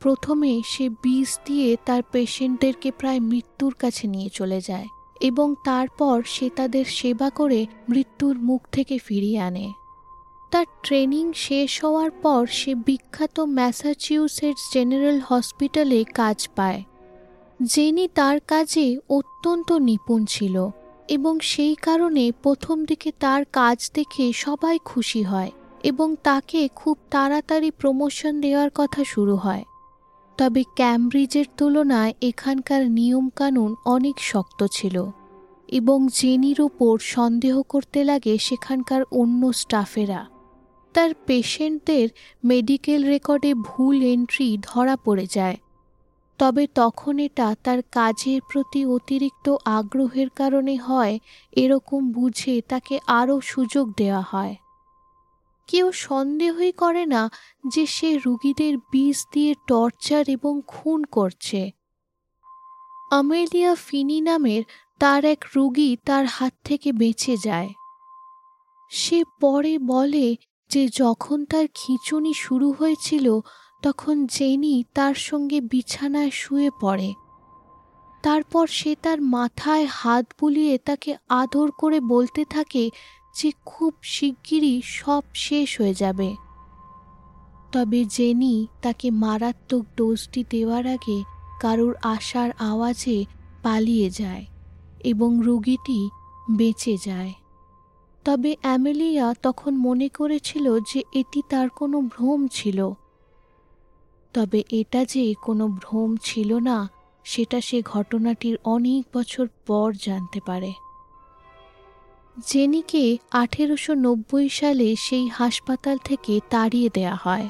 প্রথমে 0.00 0.62
সে 0.64 0.88
বিষ 0.88 1.38
দিয়ে 1.44 1.76
তার 1.84 2.02
পেশেন্টদেরকে 2.12 2.90
প্রায় 2.90 3.20
মৃত্যুর 3.20 3.74
কাছে 3.74 4.08
নিয়ে 4.08 4.28
চলে 4.28 4.60
যায় 4.60 4.86
এবং 5.20 5.54
তারপর 5.64 6.22
সে 6.26 6.50
তাদের 6.50 6.84
সেবা 6.84 7.30
করে 7.30 7.66
মৃত্যুর 7.88 8.38
মুখ 8.38 8.60
থেকে 8.72 8.98
ফিরিয়ে 8.98 9.40
আনে। 9.40 9.72
তার 10.50 10.66
ট্রেনিং 10.82 11.32
শেষ 11.32 11.84
হওয়ার 11.84 12.10
পর 12.10 12.46
সে 12.46 12.74
বিখ্যাত 12.74 13.40
ম্যাসাচিউসেটস 13.40 14.60
জেনারেল 14.74 15.20
হসপিটালে 15.20 16.04
কাজ 16.04 16.48
পায়। 16.56 16.82
জেনি 17.62 18.08
তার 18.14 18.40
কাজে 18.40 18.98
অত্যন্ত 19.08 19.72
নিপুণ 19.72 20.24
ছিল। 20.24 20.70
এবং 21.08 21.34
সেই 21.40 21.74
কারণে 21.82 22.32
প্রথম 22.42 22.84
দিকে 22.84 23.12
তার 23.18 23.44
কাজ 23.52 23.78
দেখে 23.94 24.32
সবাই 24.32 24.78
খুশি 24.84 25.22
হয় 25.22 25.50
এবং 25.82 26.16
তাকে 26.22 26.68
খুব 26.74 26.96
তাড়াতাড়ি 27.10 27.70
প্রমোশন 27.70 28.40
দেওয়ার 28.40 28.70
কথা 28.74 29.04
শুরু 29.04 29.36
হয়। 29.36 29.64
তবে 30.38 30.62
ক্যামব্রিজের 30.76 31.46
তুলনায় 31.56 32.12
এখানকার 32.20 32.90
নিয়মকানুন 32.90 33.74
অনেক 33.84 34.16
শক্ত 34.20 34.60
ছিল 34.72 34.96
এবং 35.68 36.08
জেনির 36.08 36.60
ওপর 36.60 36.98
সন্দেহ 36.98 37.62
করতে 37.62 38.04
লাগে 38.04 38.38
সেখানকার 38.38 39.02
অন্য 39.10 39.52
স্টাফেরা 39.52 40.20
তার 40.94 41.10
পেশেন্টদের 41.26 42.08
মেডিকেল 42.44 43.00
রেকর্ডে 43.04 43.54
ভুল 43.54 43.96
এন্ট্রি 44.02 44.58
ধরা 44.62 44.96
পড়ে 44.96 45.26
যায় 45.26 45.56
তবে 46.38 46.66
তখন 46.74 47.18
এটা 47.18 47.54
তার 47.64 47.80
কাজের 47.92 48.40
প্রতি 48.52 48.86
অতিরিক্ত 48.86 49.56
আগ্রহের 49.64 50.28
কারণে 50.30 50.76
হয়, 50.76 51.18
এরকম 51.52 52.12
বুঝে 52.12 52.60
তাকে 52.68 53.00
আরও 53.06 53.40
সুযোগ 53.40 53.92
দেওয়া 53.96 54.22
হয়। 54.22 54.56
কেউ 55.68 55.92
সন্দেহই 55.92 56.72
করে 56.72 57.06
না 57.06 57.30
যে 57.68 57.86
সে 57.86 58.18
রুগীদের 58.18 58.78
বিষ 58.92 59.26
দিয়ে 59.32 59.54
টর্চার 59.66 60.24
এবং 60.28 60.62
খুন 60.66 61.04
করছে। 61.04 61.70
আমেলিয়া 63.10 63.74
ফিনি 63.74 64.20
নামের 64.20 64.62
তার 64.98 65.24
এক 65.24 65.44
রুগী 65.56 65.96
তার 66.04 66.24
হাত 66.26 66.52
থেকে 66.64 66.92
বেঁচে 66.92 67.36
যায়। 67.36 67.68
সে 68.90 69.24
পরে 69.40 69.78
বলে 69.78 70.36
যে 70.70 70.88
যখন 70.88 71.44
তার 71.44 71.66
খিঁচুনি 71.74 72.32
শুরু 72.34 72.72
হয়েছিল 72.72 73.40
তখন 73.82 74.26
জেনি 74.26 74.84
তার 74.94 75.14
সঙ্গে 75.14 75.60
বিছানায় 75.60 76.30
শুয়ে 76.30 76.70
পড়ে। 76.80 77.14
তারপর 78.22 78.66
সে 78.66 78.96
তার 79.02 79.22
মাথায় 79.22 79.86
হাত 79.90 80.26
বুলিয়ে 80.40 80.78
তাকে 80.78 81.16
আদর 81.28 81.70
করে 81.70 82.00
বলতে 82.00 82.44
থাকে 82.44 82.90
যে 83.36 83.52
খুব 83.66 83.94
শিগগিরই 84.02 84.82
সব 84.84 85.22
শেষ 85.34 85.80
হয়ে 85.80 85.94
যাবে। 85.94 86.36
তবে 87.72 88.04
জেনি 88.04 88.66
তাকে 88.82 89.10
মারাত্মক 89.10 89.84
ডোজটি 89.96 90.44
দেওয়ার 90.50 90.86
আগে 90.86 91.22
কারুর 91.60 91.94
আশার 92.02 92.50
আওয়াজে 92.58 93.24
পালিয়ে 93.62 94.10
যায় 94.10 94.46
এবং 95.04 95.40
রোগীটি 95.42 96.08
বেঁচে 96.50 96.96
যায়। 97.04 97.32
তবে 98.24 98.56
অ্যামেলিয়া 98.60 99.34
তখন 99.42 99.76
মনে 99.76 100.08
করেছিল 100.08 100.80
যে 100.80 101.02
এটি 101.12 101.42
তার 101.48 101.68
কোনো 101.68 102.00
ভ্রম 102.00 102.46
ছিল। 102.46 102.92
তবে 104.34 104.64
এটা 104.70 105.04
যে 105.04 105.34
কোনো 105.42 105.68
ভ্রম 105.68 106.16
ছিল 106.16 106.58
না, 106.58 106.88
সেটা 107.24 107.60
সে 107.60 107.82
ঘটনাটির 107.82 108.56
অনেক 108.64 109.04
বছর 109.14 109.46
পর 109.66 109.92
জানতে 110.02 110.40
পারে। 110.40 110.72
জেনিকে 112.46 113.18
আঠেরোশো 113.30 113.94
নব্বই 113.94 114.48
সালে 114.48 114.96
সেই 114.96 115.28
হাসপাতাল 115.28 115.96
থেকে 116.04 116.40
তাড়িয়ে 116.50 116.88
দেয়া 116.94 117.14
হয়। 117.14 117.48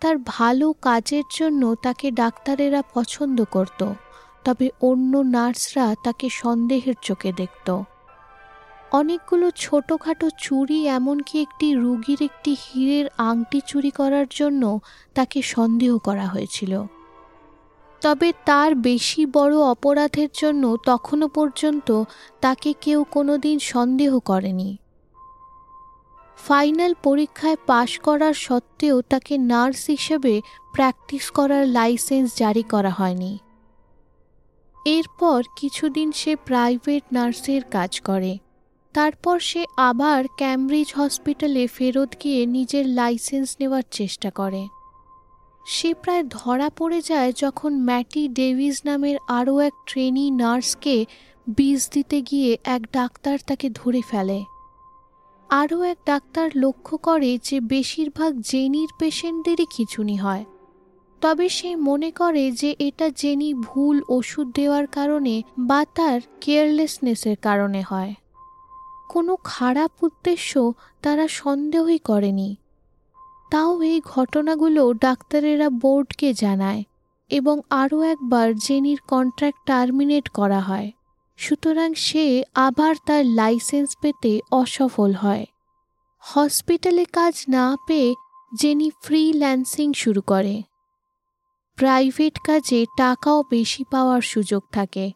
তার 0.00 0.16
ভালো 0.26 0.72
কাজের 0.72 1.22
জন্য 1.36 1.74
তাকে 1.82 2.10
ডাক্তারেরা 2.10 2.82
পছন্দ 2.94 3.44
করত, 3.44 3.80
তবে 4.44 4.70
অন্য 4.80 5.16
নার্সরা 5.16 5.94
তাকে 6.04 6.28
সন্দেহের 6.28 6.94
চোখে 7.02 7.32
দেখত। 7.32 7.82
অনেকগুলো 8.92 9.50
ছোটোখাটো 9.56 10.30
চুরি 10.38 10.86
এমনকি 10.86 11.42
একটি 11.42 11.74
রুগীর 11.74 12.22
একটি 12.22 12.56
হীরের 12.64 13.10
আংটি 13.18 13.60
চুরি 13.66 13.90
করার 13.90 14.26
জন্য 14.30 14.80
তাকে 15.14 15.42
সন্দেহ 15.42 15.98
করা 15.98 16.26
হয়েছিল। 16.26 16.82
তবে 18.00 18.32
তার 18.44 18.74
বেশি 18.74 19.26
বড় 19.26 19.56
অপরাধের 19.56 20.28
জন্য 20.34 20.76
তখনও 20.86 21.28
পর্যন্ত 21.28 22.04
তাকে 22.40 22.74
কেউ 22.80 23.04
কোনোদিন 23.10 23.58
সন্দেহ 23.58 24.18
করেনি। 24.18 24.76
ফাইনাল 26.38 26.94
পরীক্ষায় 27.02 27.56
পাশ 27.66 27.98
করার 27.98 28.34
সত্ত্বেও 28.34 29.00
তাকে 29.00 29.38
নার্স 29.38 29.86
হিসেবে 29.86 30.40
প্র্যাকটিস 30.74 31.30
করার 31.30 31.68
লাইসেন্স 31.68 32.36
জারি 32.36 32.62
করা 32.62 32.90
হয়নি। 32.90 33.38
এরপর 34.86 35.42
কিছুদিন 35.56 36.12
সে 36.12 36.36
প্রাইভেট 36.36 37.02
নার্সের 37.12 37.62
কাজ 37.62 38.00
করে। 38.00 38.38
তারপর 38.94 39.38
সে 39.38 39.66
আবার 39.76 40.24
ক্যামব্রিজ 40.36 40.88
হসপিটালে 40.96 41.66
ফেরত 41.66 42.10
গিয়ে 42.22 42.46
নিজের 42.46 42.86
লাইসেন্স 42.86 43.56
নেওয়ার 43.60 43.82
চেষ্টা 43.90 44.30
করে। 44.30 44.68
সে 45.66 45.94
প্রায় 45.94 46.24
ধরা 46.30 46.70
পড়ে 46.70 47.00
যায় 47.00 47.32
যখন 47.36 47.72
ম্যাটি 47.80 48.28
ডেভিস 48.28 48.76
নামের 48.84 49.16
আরও 49.28 49.58
এক 49.58 49.72
ট্রেনি 49.86 50.30
নার্সকে 50.30 51.06
বিষ 51.46 51.90
দিতে 51.90 52.22
গিয়ে 52.22 52.58
এক 52.64 52.82
ডাক্তার 52.92 53.38
তাকে 53.46 53.70
ধরে 53.70 54.02
ফেলে। 54.10 54.44
আরও 55.50 55.82
এক 55.82 55.98
ডাক্তার 56.06 56.50
লক্ষ্য 56.56 56.96
করে 56.96 57.38
যে 57.44 57.60
বেশিরভাগ 57.60 58.40
জেনির 58.40 58.88
পেশেন্টদেরই 58.98 59.66
খিচুনি 59.70 60.16
হয়। 60.16 60.44
তবে 61.20 61.48
সে 61.48 61.76
মনে 61.76 62.10
করে 62.10 62.52
যে 62.52 62.74
এটা 62.78 63.10
জেনি 63.16 63.54
ভুল 63.54 64.02
ওষুধ 64.08 64.46
দেওয়ার 64.54 64.86
কারণে 64.86 65.42
বা 65.58 65.84
তার 65.94 66.20
কেয়ারলেসনেসের 66.40 67.36
কারণে 67.36 67.82
হয়। 67.82 68.14
কোনো 69.08 69.36
খারাপ 69.44 69.90
উদ্দেশ্য 70.04 70.72
তারা 71.02 71.28
সন্দেহই 71.28 71.98
করেনি। 71.98 72.56
তাও 73.50 73.82
এই 73.82 74.00
ঘটনাগুলো 74.04 74.92
ডাক্তারেরা 74.92 75.70
বোর্ডকে 75.70 76.34
জানায় 76.34 76.84
এবং 77.30 77.60
আরও 77.70 78.02
একবার 78.02 78.54
জেনির 78.54 79.00
কন্ট্রাক্ট 79.08 79.58
টার্মিনেট 79.66 80.28
করা 80.28 80.60
হয়। 80.60 80.92
সুতরাং 81.36 81.94
সে 81.94 82.44
আবার 82.54 82.94
তার 83.06 83.26
লাইসেন্স 83.26 83.96
পেতে 84.00 84.40
অসফল 84.52 85.12
হয়। 85.12 85.46
হসপিটালে 86.18 87.04
কাজ 87.04 87.44
না 87.48 87.76
পেয়ে 87.86 88.14
জেনি 88.60 88.90
ফ্রিল্যান্সিং 89.02 89.92
শুরু 89.92 90.20
করে। 90.20 90.62
প্রাইভেট 91.78 92.38
কাজে 92.38 92.86
টাকাও 92.96 93.42
বেশি 93.50 93.84
পাওয়ার 93.90 94.20
সুযোগ 94.22 94.62
থাকে। 94.72 95.12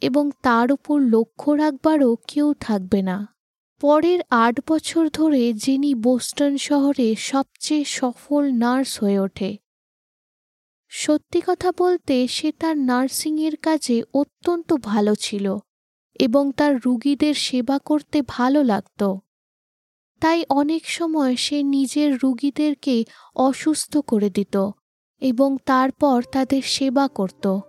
এবং 0.00 0.30
তার 0.42 0.72
উপর 0.72 1.00
লক্ষ্য 1.00 1.52
রাখবারও 1.52 2.16
কেউ 2.28 2.54
থাকবে 2.60 3.02
না। 3.02 3.34
পরের 3.80 4.20
আট 4.30 4.60
বছর 4.70 5.08
ধরে 5.12 5.52
যিনি 5.52 5.94
বোস্টন 5.94 6.56
শহরে 6.56 7.14
সবচেয়ে 7.14 7.84
সফল 7.84 8.52
নার্স 8.52 9.02
হয়ে 9.02 9.18
ওঠে। 9.18 9.56
সত্যি 10.88 11.40
কথা 11.46 11.72
বলতে 11.78 12.28
সে 12.28 12.52
তার 12.52 12.78
নার্সিংয়ের 12.78 13.56
কাজে 13.56 14.02
অত্যন্ত 14.14 14.72
ভালো 14.72 15.14
ছিল 15.14 15.58
এবং 16.20 16.52
তার 16.52 16.80
রুগীদের 16.80 17.34
সেবা 17.34 17.78
করতে 17.78 18.22
ভালো 18.28 18.64
লাগত। 18.64 19.14
তাই 20.20 20.44
অনেক 20.48 20.88
সময় 20.88 21.36
সে 21.36 21.62
নিজের 21.62 22.18
রুগীদেরকে 22.18 23.04
অসুস্থ 23.34 23.96
করে 23.96 24.30
দিত 24.30 24.70
এবং 25.20 25.56
তারপর 25.64 26.22
তাদের 26.32 26.62
সেবা 26.62 27.08
করত। 27.08 27.60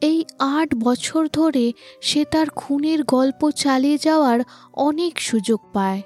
এই 0.00 0.24
আট 0.38 0.74
বছর 0.74 1.28
ধরে 1.32 1.72
সে 2.00 2.24
তার 2.24 2.46
খুনের 2.48 3.04
গল্প 3.04 3.50
চালিয়ে 3.50 3.98
যাওয়ার 3.98 4.40
অনেক 4.72 5.20
সুযোগ 5.20 5.60
পায়। 5.72 6.02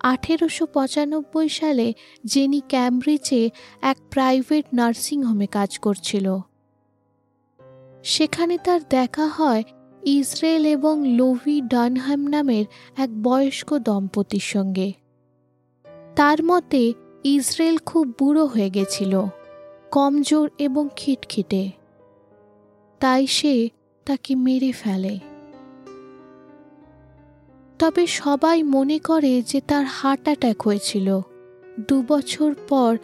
আঠেরোশো 0.00 0.66
পঁচানব্বই 0.66 1.48
সালে 1.48 1.92
জেনি 2.26 2.62
ক্যামব্রিজে 2.68 3.50
এক 3.82 3.96
প্রাইভেট 4.10 4.64
নার্সিংহোমে 4.74 5.46
কাজ 5.46 5.78
করছিল। 5.78 6.36
সেখানে 8.02 8.58
তার 8.64 8.80
দেখা 8.90 9.26
হয় 9.26 9.62
ইসরায়েল 10.02 10.66
এবং 10.66 11.16
লোভি 11.16 11.60
ডানহাম 11.60 12.26
নামের 12.26 12.64
এক 12.96 13.22
বয়স্ক 13.22 13.78
দম্পতির 13.78 14.40
সঙ্গে। 14.40 14.92
তার 16.16 16.44
মতে, 16.44 16.92
ইসরায়েল 17.24 17.78
খুব 17.78 18.14
বুড়ো 18.18 18.46
হয়ে 18.46 18.70
গেছিল, 18.70 19.22
কমজোর 19.90 20.50
এবং 20.58 20.88
খিটখিটে। 20.96 21.83
তাই 23.00 23.26
সে 23.26 23.68
তাকে 24.06 24.34
মেরে 24.34 24.72
ফেলে। 24.72 25.18
তবে 27.78 28.06
সবাই 28.06 28.62
মনে 28.62 28.98
করে 28.98 29.42
যে 29.42 29.60
তার 29.60 29.84
হার্ট 29.84 30.22
অ্যাট্যাক 30.22 30.62
হয়েছিল। 30.62 31.20
দু 31.88 32.04
বছর 32.08 32.54
পর 32.68 32.98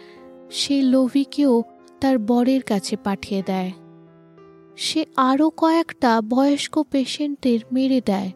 সে 0.51 0.81
লোভিকেও 0.81 1.63
তার 2.01 2.19
বরের 2.19 2.61
কাছে 2.61 2.95
পাঠিয়ে 2.95 3.43
দেয়। 3.45 3.71
সে 4.77 5.05
আরও 5.15 5.49
কয়েকটা 5.49 6.21
বয়স্ক 6.21 6.83
পেশেন্টদের 6.91 7.59
মেরে 7.71 8.01
দেয়। 8.05 8.31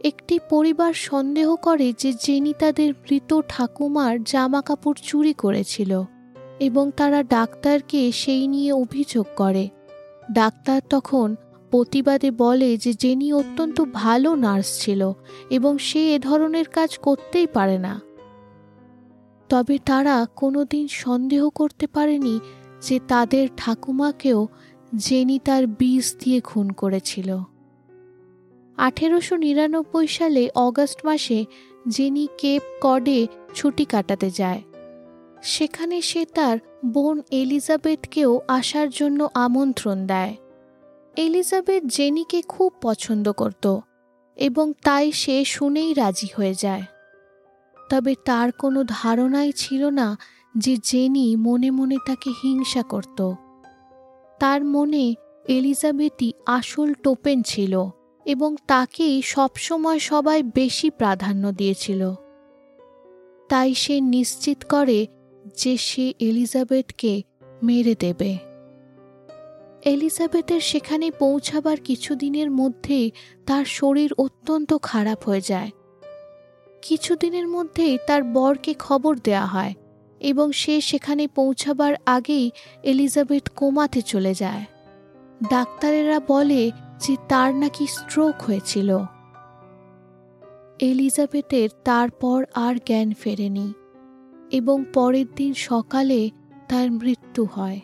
একটি 0.00 0.38
পরিবার 0.50 0.92
সন্দেহ 0.92 1.56
করে 1.56 1.92
যে 1.98 2.12
জেনি 2.12 2.54
তাদের 2.58 2.94
মৃত 2.94 3.40
ঠাকুমার 3.48 4.24
জামা 4.24 4.60
কাপড় 4.60 4.96
চুরি 5.02 5.32
করেছিল 5.32 6.02
এবং 6.60 6.90
তারা 6.96 7.22
ডাক্তারকে 7.22 8.12
সেই 8.12 8.46
নিয়ে 8.46 8.72
অভিযোগ 8.72 9.26
করে। 9.36 9.68
ডাক্তার 10.32 10.80
তখন 10.90 11.36
প্রতিবাদে 11.70 12.30
বলে 12.30 12.76
যে 12.76 12.92
জেনি 12.92 13.32
অত্যন্ত 13.32 13.80
ভালো 13.92 14.34
নার্স 14.34 14.80
ছিল 14.80 15.12
এবং 15.50 15.78
সে 15.78 16.14
এ 16.14 16.18
ধরনের 16.18 16.64
কাজ 16.64 16.98
করতেই 16.98 17.46
পারে 17.46 17.78
না। 17.78 18.00
তবে 19.48 19.78
তারা 19.78 20.26
কোনোদিন 20.36 20.88
সন্দেহ 20.88 21.50
করতে 21.50 21.86
পারেনি 21.86 22.40
যে 22.80 23.00
তাদের 23.08 23.48
ঠাকুমাকেও 23.56 24.48
জেনি 24.96 25.38
তার 25.38 25.66
বীজ 25.66 26.14
দিয়ে 26.18 26.40
খুন 26.40 26.70
করেছিল। 26.70 27.38
আঠেরোশো 28.76 29.36
নিরানব্বই 29.36 30.06
সালে 30.06 30.48
অগস্ট 30.54 31.04
মাসে 31.04 31.44
জেনি 31.88 32.28
কেপ 32.38 32.62
কডে 32.80 33.26
ছুটি 33.54 33.84
কাটাতে 33.84 34.30
যায়। 34.30 34.62
সেখানে 35.42 36.00
সে 36.00 36.24
তার 36.24 36.58
বোন 36.86 37.22
এলিজাবেথকেও 37.30 38.40
আসার 38.48 38.88
জন্য 38.90 39.28
আমন্ত্রণ 39.34 40.06
দেয়। 40.06 40.36
এলিজাবেথ 41.16 41.82
জেনিকে 41.86 42.42
খুব 42.42 42.72
পছন্দ 42.82 43.32
করত 43.32 43.78
এবং 44.36 44.72
তাই 44.84 45.12
সে 45.12 45.44
শুনেই 45.44 45.94
রাজি 45.94 46.28
হয়ে 46.36 46.54
যায়। 46.54 46.82
তবে 47.90 48.14
তার 48.24 48.52
কোনো 48.52 48.84
ধারণাই 48.84 49.52
ছিল 49.52 49.84
না 49.84 50.18
যে 50.58 50.76
জেনি 50.76 51.36
মনে 51.36 51.70
মনে 51.70 51.96
তাকে 52.06 52.30
হিংসা 52.42 52.82
করত। 52.82 53.32
তার 54.38 54.64
মনে 54.64 55.14
এলিজাবেথই 55.48 56.32
আসল 56.46 56.94
টোপেন 56.94 57.42
ছিল 57.42 57.84
এবং 58.24 58.56
তাকেই 58.66 59.22
সবসময় 59.22 59.98
সবাই 59.98 60.42
বেশি 60.42 60.90
প্রাধান্য 60.90 61.52
দিয়েছিল। 61.52 62.12
তাই 63.48 63.74
সে 63.74 64.00
নিশ্চিত 64.00 64.64
করে 64.64 65.06
যে 65.56 65.76
সে 65.76 66.14
এলিজাবেথকে 66.18 67.22
মেরে 67.62 67.94
দেবে। 68.00 68.38
এলিজাবেথের 69.84 70.60
সেখানে 70.60 71.10
পৌঁছাবার 71.10 71.76
কিছুদিনের 71.76 72.50
মধ্যেই 72.50 73.10
তার 73.46 73.64
শরীর 73.64 74.12
অত্যন্ত 74.18 74.74
খারাপ 74.82 75.24
হয়ে 75.24 75.40
যায়। 75.40 75.70
কিছুদিনের 76.82 77.48
মধ্যেই 77.48 77.98
তার 78.06 78.22
বরকে 78.22 78.74
খবর 78.74 79.18
দেয়া 79.18 79.46
হয় 79.46 79.74
এবং 80.20 80.52
সে 80.52 80.80
সেখানে 80.80 81.26
পৌঁছাবার 81.26 81.94
আগেই 82.06 82.50
এলিজাবেথ 82.82 83.48
কোমাতে 83.48 84.02
চলে 84.02 84.34
যায়। 84.34 84.64
ডাক্তারেরা 85.50 86.20
বলে 86.28 86.70
যে 87.00 87.16
তার 87.28 87.54
নাকি 87.54 87.86
স্ট্রোক 87.86 88.42
হয়েছিল। 88.42 88.98
এলিজাবেথের 90.80 91.68
তারপর 91.84 92.44
আর 92.54 92.74
জ্ঞান 92.74 93.12
ফেরেনি। 93.12 93.72
এবং 94.50 94.84
পরের 94.94 95.26
দিন 95.36 95.54
সকালে 95.54 96.30
তার 96.68 96.90
মৃত্যু 96.90 97.44
হয়। 97.44 97.80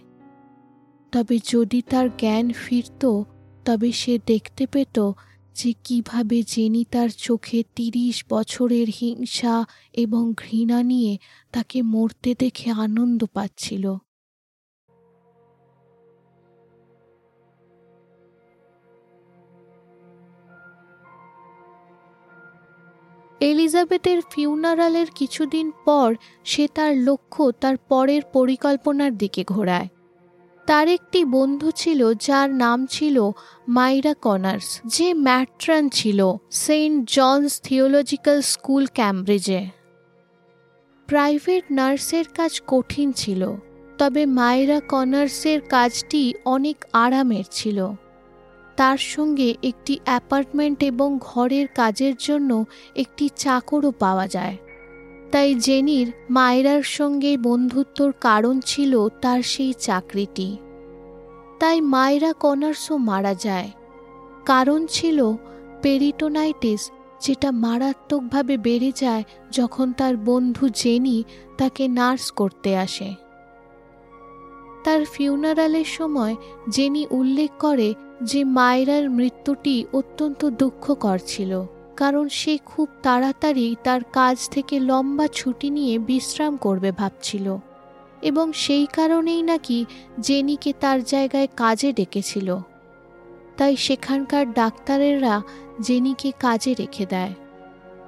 তবে 1.13 1.39
যদি 1.49 1.83
তার 1.83 2.17
জ্ঞান 2.17 2.53
ফিরত, 2.53 3.23
তবে 3.65 3.93
সে 3.93 4.19
দেখতে 4.27 4.67
পেত 4.67 5.11
যে 5.55 5.75
কীভাবে 5.85 6.43
জেনি 6.43 6.85
তার 6.91 7.09
চোখে 7.09 7.65
তিরিশ 7.75 8.25
বছরের 8.29 8.89
হিংসা 9.01 9.65
এবং 9.93 10.33
ঘৃণা 10.37 10.83
নিয়ে 10.83 11.19
তাকে 11.53 11.83
মরতে 11.83 12.35
দেখে 12.39 12.71
আনন্দ 12.71 13.25
পাচ্ছিল। 13.33 14.06
এলিজাবেথের 23.41 24.21
ফিউনারালের 24.31 25.07
কিছুদিন 25.15 25.73
পর 25.85 26.15
সে 26.45 26.69
তার 26.75 26.97
লক্ষ্য 26.97 27.53
তার 27.61 27.77
পরের 27.89 28.23
পরিকল্পনার 28.33 29.19
দিকে 29.19 29.45
ঘোরায়। 29.45 29.89
তার 30.67 30.89
একটি 30.89 31.25
বন্ধু 31.25 31.71
ছিল 31.71 32.15
যার 32.15 32.51
নাম 32.55 32.87
ছিল 32.87 33.31
মাইরা 33.69 34.15
কনার্স, 34.15 34.81
যে 34.85 35.15
ম্যাট্রান 35.15 35.89
ছিল 35.89 36.37
সেন্ট 36.51 37.11
জনস 37.11 37.61
থিওলজিক্যাল 37.61 38.41
স্কুল, 38.41 38.87
ক্যামব্রিজে। 38.95 39.71
প্রাইভেট 41.07 41.65
নার্সের 41.71 42.25
কাজ 42.35 42.61
কঠিন 42.67 43.13
ছিল, 43.13 43.53
তবে 43.99 44.27
মাইরা 44.27 44.81
কনার্সের 44.81 45.61
কাজটি 45.61 46.35
অনেক 46.45 46.85
আরামের 46.93 47.45
ছিল। 47.51 47.93
তার 48.77 48.97
সঙ্গে 48.97 49.55
একটি 49.63 49.99
অ্যাপার্টমেন্ট 50.05 50.83
এবং 50.83 51.19
ঘরের 51.21 51.67
কাজের 51.69 52.15
জন্য 52.19 52.65
একটি 52.97 53.29
চাকরও 53.37 53.91
পাওয়া 53.91 54.27
যায়। 54.27 54.57
তাই 55.33 55.55
জেনির 55.55 56.13
মায়রার 56.31 56.83
সঙ্গে 56.83 57.37
বন্ধুত্বর 57.37 58.13
কারণ 58.21 58.61
ছিল 58.61 59.09
তার 59.09 59.43
সেই 59.43 59.73
চাকরিটি। 59.73 60.57
তাই 61.61 61.81
মায়রা 61.81 62.33
কনার্সও 62.33 62.97
মারা 62.97 63.35
যায়। 63.35 63.71
কারণ 64.45 64.87
ছিল 64.87 65.33
পেরিটোনাইটিস, 65.83 66.91
যেটা 67.21 67.51
মারাত্মকভাবে 67.51 68.57
বেড়ে 68.57 68.93
যায় 68.97 69.25
যখন 69.51 69.93
তার 69.93 70.17
বন্ধু 70.17 70.69
জেনি 70.69 71.25
তাকে 71.59 71.89
নার্স 71.89 72.31
করতে 72.31 72.77
আসে। 72.77 73.15
তার 74.85 75.05
ফিউনারালের 75.05 75.85
সময় 75.85 76.37
জেনি 76.71 77.07
উল্লেখ 77.11 77.51
করে 77.59 77.95
যে 78.23 78.45
মায়রার 78.45 79.11
মৃত্যুটি 79.11 79.87
অত্যন্ত 79.93 80.47
দুঃখকর 80.47 81.19
ছিল, 81.27 81.65
কারণ 81.97 82.29
সে 82.29 82.59
খুব 82.67 82.89
তাড়াতাড়ি 83.03 83.77
তার 83.85 84.01
কাজ 84.13 84.49
থেকে 84.49 84.81
লম্বা 84.81 85.29
ছুটি 85.29 85.71
নিয়ে 85.71 85.99
বিশ্রাম 85.99 86.57
করবে 86.57 86.93
ভাবছিল। 86.93 87.57
এবং 88.23 88.53
সেই 88.53 88.87
কারণেই 88.93 89.43
নাকি 89.43 89.85
জেনিকে 90.21 90.73
তার 90.81 91.05
জায়গায় 91.05 91.49
কাজে 91.57 91.93
ডেকেছিল। 91.93 92.59
তাই 93.57 93.77
সেখানকার 93.77 94.53
ডাক্তারেরা 94.53 95.43
জেনিকে 95.81 96.33
কাজে 96.41 96.75
রেখে 96.75 97.07
দেয়। 97.07 97.35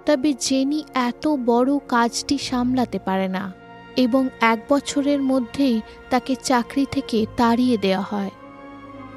তবে 0.07 0.35
জেনি 0.40 0.85
এত 0.94 1.29
বড় 1.29 1.79
কাজটি 1.88 2.38
সামলাতে 2.38 2.99
পারে 2.99 3.29
না 3.29 3.53
এবং 3.97 4.29
এক 4.40 4.59
বছরের 4.68 5.23
মধ্যেই 5.23 5.81
তাকে 6.11 6.35
চাকরি 6.35 6.87
থেকে 6.90 7.27
তাড়িয়ে 7.37 7.77
দেওয়া 7.77 8.05
হয়। 8.11 8.31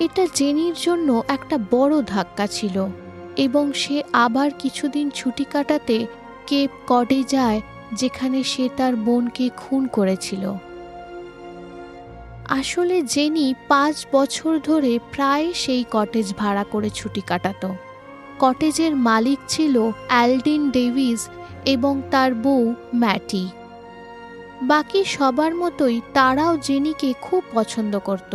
এটা 0.05 0.23
জেনির 0.35 0.73
জন্য 0.81 1.23
একটা 1.27 1.57
বড় 1.71 2.01
ধাক্কা 2.01 2.47
ছিল 2.47 2.87
এবং 3.37 3.73
সে 3.73 4.03
আবার 4.13 4.49
কিছুদিন 4.59 5.09
ছুটি 5.09 5.43
কাটাতে 5.43 5.97
কেপ 6.47 6.69
কডে 6.87 7.23
যায় 7.23 7.61
যেখানে 7.93 8.43
সে 8.43 8.69
তার 8.77 8.95
বোনকে 8.95 9.49
খুন 9.57 9.87
করেছিল। 9.87 10.53
আসলে 12.49 12.95
জেনি 13.03 13.53
পাঁচ 13.67 13.95
বছর 14.11 14.59
ধরে 14.59 14.99
প্রায় 15.11 15.53
সেই 15.53 15.83
কটেজ 15.91 16.33
ভাড়া 16.37 16.63
করে 16.63 16.89
ছুটি 16.89 17.21
কাটাত। 17.21 17.63
কটেজের 18.39 18.95
মালিক 18.95 19.39
ছিল 19.47 19.75
অ্যালডিন 20.07 20.71
ডেভিস 20.71 21.21
এবং 21.65 22.01
তার 22.11 22.33
বউ 22.35 22.63
ম্যাটি। 22.95 23.47
বাকি 24.61 25.03
সবার 25.05 25.55
মতোই 25.55 26.01
তারাও 26.13 26.57
জেনিকে 26.57 27.09
খুব 27.21 27.43
পছন্দ 27.53 27.93
করত। 27.99 28.33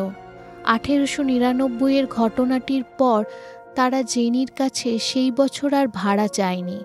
আঠেরোশো 0.66 1.22
নিরানব্বইয়ের 1.22 2.06
ঘটনাটির 2.06 2.84
পর 2.98 3.24
তারা 3.74 4.02
জেনির 4.02 4.50
কাছে 4.56 4.98
সেই 4.98 5.30
বছর 5.30 5.74
আর 5.74 5.86
ভাড়া 5.88 6.28
চায়নি 6.28 6.78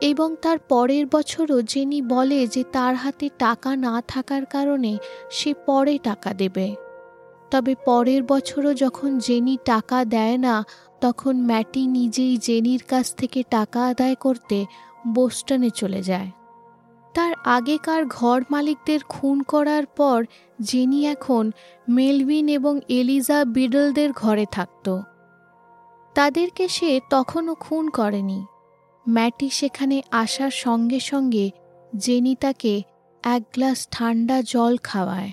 এবং 0.00 0.36
তার 0.42 0.58
পরের 0.58 1.06
বছরও 1.06 1.62
জেনি 1.62 2.02
বলে 2.02 2.46
যে 2.46 2.64
তার 2.72 2.94
হাতে 2.94 3.30
টাকা 3.38 3.76
না 3.76 4.02
থাকার 4.08 4.44
কারণে 4.46 4.98
সে 5.30 5.54
পরে 5.66 5.98
টাকা 5.98 6.34
দেবে। 6.34 6.74
তবে 7.50 7.74
পরের 7.84 8.22
বছরও 8.22 8.74
যখন 8.74 9.18
জেনি 9.18 9.58
টাকা 9.64 10.04
দেয় 10.04 10.38
না, 10.38 10.64
তখন 11.00 11.34
ম্যাটি 11.40 11.86
নিজেই 11.86 12.36
জেনির 12.36 12.82
কাছ 12.88 13.14
থেকে 13.14 13.42
টাকা 13.50 13.80
আদায় 13.86 14.14
করতে 14.14 14.66
বোস্টনে 15.08 15.70
চলে 15.70 16.02
যায়। 16.02 16.30
তার 17.14 17.32
আগেকার 17.44 18.06
ঘর 18.06 18.42
মালিকদের 18.50 19.00
খুন 19.08 19.42
করার 19.42 19.86
পর 19.86 20.24
জেনি 20.62 21.06
এখন 21.06 21.50
মেলভিন 21.88 22.48
এবং 22.48 22.80
এলিজা 22.88 23.44
বিডলদের 23.44 24.12
ঘরে 24.12 24.46
থাকত। 24.50 25.00
তাদেরকে 26.14 26.68
সে 26.68 27.00
তখনও 27.10 27.54
খুন 27.54 27.88
করেনি। 27.88 28.44
ম্যাটি 29.08 29.50
সেখানে 29.50 30.02
আসার 30.10 30.50
সঙ্গে 30.50 31.00
সঙ্গে 31.00 31.50
জেনি 31.96 32.34
তাকে 32.34 32.82
এক 33.22 33.42
গ্লাস 33.54 33.88
ঠান্ডা 33.90 34.42
জল 34.42 34.76
খাওয়ায়। 34.76 35.32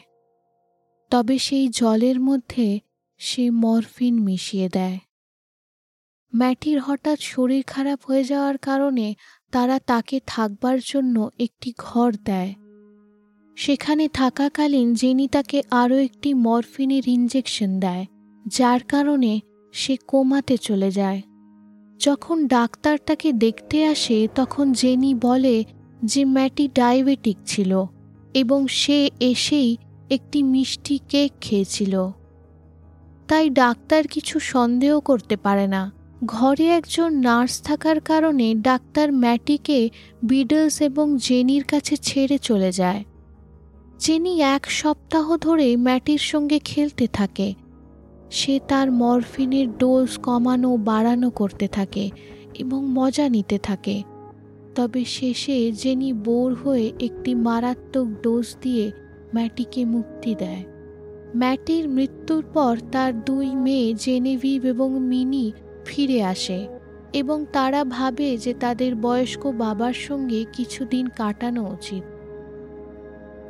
তবে 1.09 1.39
সেই 1.39 1.67
জলের 1.67 2.19
মধ্যে 2.19 2.79
সে 3.17 3.49
মরফিন 3.49 4.23
মিশিয়ে 4.23 4.69
দেয়। 4.69 4.99
ম্যাটির 6.35 6.79
হঠাৎ 6.79 7.19
শরীর 7.19 7.63
খারাপ 7.67 7.99
হয়ে 8.07 8.23
যাওয়ার 8.23 8.57
কারণে 8.57 9.15
তারা 9.51 9.79
তাকে 9.79 10.19
থাকবার 10.27 10.79
জন্য 10.85 11.29
একটি 11.39 11.73
ঘর 11.77 12.13
দেয়। 12.23 12.53
সেখানে 13.57 14.07
থাকাকালীন 14.13 14.93
জেনি 14.93 15.27
তাকে 15.27 15.61
আরও 15.71 15.97
একটি 15.97 16.33
মরফিনের 16.33 17.03
ইঞ্জেকশন 17.07 17.79
দেয়, 17.79 18.05
যার 18.47 18.81
কারণে 18.83 19.39
সে 19.73 19.97
কোমাতে 20.07 20.57
চলে 20.57 20.91
যায়। 20.91 21.21
যখন 21.99 22.47
ডাক্তার 22.47 22.97
তাকে 23.05 23.33
দেখতে 23.33 23.85
আসে, 23.85 24.27
তখন 24.35 24.73
জেনি 24.73 25.15
বলে 25.15 25.63
যে 26.03 26.25
ম্যাটি 26.25 26.67
ডায়াবেটিক 26.75 27.37
ছিল 27.45 27.85
এবং 28.33 28.67
সে 28.67 29.09
এসেই 29.19 29.77
একটি 30.09 30.43
মিষ্টি 30.43 30.99
কেক 31.09 31.31
খেয়েছিল। 31.41 32.09
তাই 33.27 33.49
ডাক্তার 33.49 34.07
কিছু 34.07 34.39
সন্দেহ 34.39 34.99
করতে 34.99 35.35
পারে 35.35 35.67
না। 35.67 35.91
ঘরে 36.25 36.67
একজন 36.69 37.09
নার্স 37.13 37.61
থাকার 37.61 37.99
কারণে 37.99 38.55
ডাক্তার 38.55 39.11
ম্যাটিকে 39.11 39.89
বিডলস 40.23 40.81
এবং 40.81 41.17
জেনির 41.17 41.63
কাছে 41.63 41.95
ছেড়ে 41.97 42.37
চলে 42.37 42.71
যায়। 42.71 43.03
জেনি 44.01 44.33
এক 44.41 44.63
সপ্তাহ 44.71 45.37
ধরে 45.37 45.67
ম্যাটির 45.77 46.17
সঙ্গে 46.17 46.59
খেলতে 46.59 47.07
থাকে, 47.07 47.53
সে 48.29 48.59
তার 48.67 48.91
মরফিনের 48.91 49.77
ডোজ 49.77 50.17
কমানো 50.17 50.77
বাড়ানো 50.77 51.29
করতে 51.29 51.67
থাকে 51.67 52.09
এবং 52.53 52.79
মজা 52.87 53.29
নিতে 53.29 53.57
থাকে। 53.59 54.03
তবে 54.75 55.05
শেষে 55.05 55.71
জেনি 55.71 56.13
বোর 56.13 56.53
হয়ে 56.53 56.91
একটি 56.99 57.35
মারাত্মক 57.35 58.07
ডোজ 58.21 58.55
দিয়ে 58.61 58.91
ম্যাটিকে 59.35 59.85
মুক্তি 59.85 60.35
দেয়। 60.35 60.63
ম্যাটির 61.35 61.89
মৃত্যুর 61.89 62.43
পর 62.53 62.73
তার 62.91 63.11
দুই 63.23 63.55
মেয়ে 63.55 63.93
জেনেভিভ 63.93 64.65
এবং 64.65 64.89
মিনি 64.99 65.51
ফিরে 65.85 66.23
আসে 66.23 66.67
এবং 67.13 67.45
তারা 67.53 67.83
ভাবে 67.83 68.37
যে 68.37 68.53
তাদের 68.53 68.95
বয়স্ক 68.95 69.47
বাবার 69.47 69.93
সঙ্গে 69.93 70.45
কিছুদিন 70.53 71.05
কাটানো 71.15 71.63
উচিত। 71.73 72.03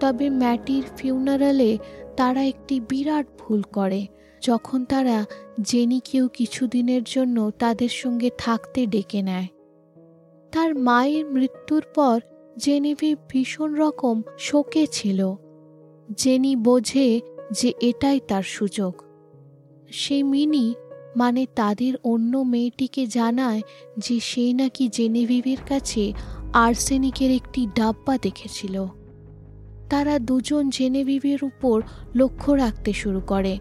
তবে 0.02 0.30
ম্যাটির 0.30 0.84
ফিউনারালে 0.98 1.78
তারা 2.18 2.44
একটি 2.44 2.80
বিরাট 2.90 3.28
ভুল 3.40 3.62
করে। 3.62 4.08
যখন 4.42 4.86
তারা 4.86 5.26
জেনিকেও 5.62 6.28
কিছুদিনের 6.28 7.02
জন্য 7.06 7.52
তাদের 7.60 7.90
সঙ্গে 7.90 8.30
থাকতে 8.38 8.86
ডেকে 8.86 9.22
নেয়। 9.22 9.48
তার 10.52 10.76
মায়ের 10.76 11.26
মৃত্যুর 11.26 11.84
পর 11.96 12.20
জেনিভি 12.58 13.16
ভীষণ 13.30 13.76
রকম 13.76 14.22
শোকে 14.40 14.88
ছিল। 14.88 15.36
জেনি 16.18 16.56
বোঝে 16.56 17.22
যে 17.52 17.74
এটাই 17.82 18.20
তার 18.28 18.44
সুযোগ। 18.44 18.94
সে 19.92 20.24
মিনি 20.24 20.74
মানে 21.16 21.46
তাদের 21.56 21.94
অন্য 22.04 22.38
মেয়েটিকে 22.38 23.08
জানায় 23.08 23.62
যে 23.98 24.20
সে 24.20 24.54
নাকি 24.54 24.88
জেনেভিভের 24.88 25.62
কাছে 25.70 26.14
আর্সেনিকের 26.54 27.32
একটি 27.32 27.68
ডাব্বা 27.76 28.18
দেখেছিল। 28.22 28.86
তারা 29.92 30.16
দুজন 30.20 30.64
জেনেভিভের 30.70 31.40
উপর 31.44 31.76
লক্ষ্য 32.16 32.52
রাখতে 32.54 32.92
শুরু 32.94 33.22
করে, 33.32 33.54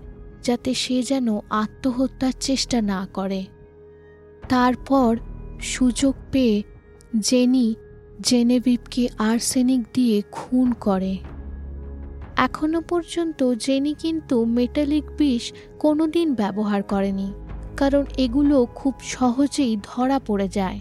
যাতে 0.42 0.70
সে 0.74 0.96
যেন 1.02 1.28
আত্মহত্যার 1.62 2.34
চেষ্টা 2.40 2.78
না 2.92 3.00
করে। 3.12 3.40
তারপর 4.48 5.10
সুযোগ 5.72 6.14
পেয়ে 6.32 6.56
জেনি 7.20 7.66
জেনেভিভকে 8.20 9.04
আর্সেনিক 9.30 9.80
দিয়ে 9.92 10.16
খুন 10.32 10.68
করে। 10.80 11.12
এখনও 12.36 12.80
পর্যন্ত 12.90 13.40
জেনি 13.64 13.92
কিন্তু 13.94 14.36
মেটালিক 14.56 15.04
বিষ 15.18 15.44
কোনোদিন 15.78 16.28
ব্যবহার 16.34 16.80
করেনি, 16.82 17.28
কারণ 17.76 18.04
এগুলো 18.24 18.56
খুব 18.74 18.94
সহজেই 19.14 19.74
ধরা 19.82 20.18
পড়ে 20.28 20.48
যায়। 20.58 20.78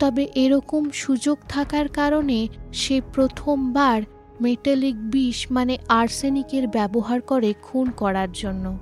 তবে 0.00 0.22
এরকম 0.34 0.82
সুযোগ 0.94 1.38
থাকার 1.48 1.86
কারণে 1.98 2.38
সে 2.72 2.96
প্রথমবার 3.14 3.98
মেটালিক 4.40 4.96
বিষ 5.10 5.46
মানে 5.52 5.78
আর্সেনিকের 5.88 6.68
ব্যবহার 6.68 7.20
করে 7.20 7.54
খুন 7.62 7.90
করার 7.90 8.28
জন্য 8.32 8.78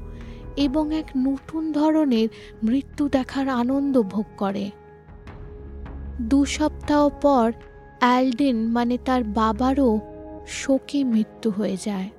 এবং 0.56 0.94
এক 0.94 1.04
নতুন 1.16 1.72
ধরনের 1.72 2.28
মৃত্যু 2.62 3.08
দেখার 3.08 3.48
আনন্দ 3.48 4.02
ভোগ 4.02 4.24
করে। 4.36 4.70
দু 6.20 6.44
সপ্তাহ 6.44 7.08
পর 7.08 7.52
অ্যালডেন 8.00 8.56
মানে 8.56 8.98
তার 9.04 9.24
বাবারও 9.24 10.00
শোকে 10.48 11.04
মৃত্যু 11.04 11.50
হয়ে 11.50 11.76
যায়। 11.84 12.10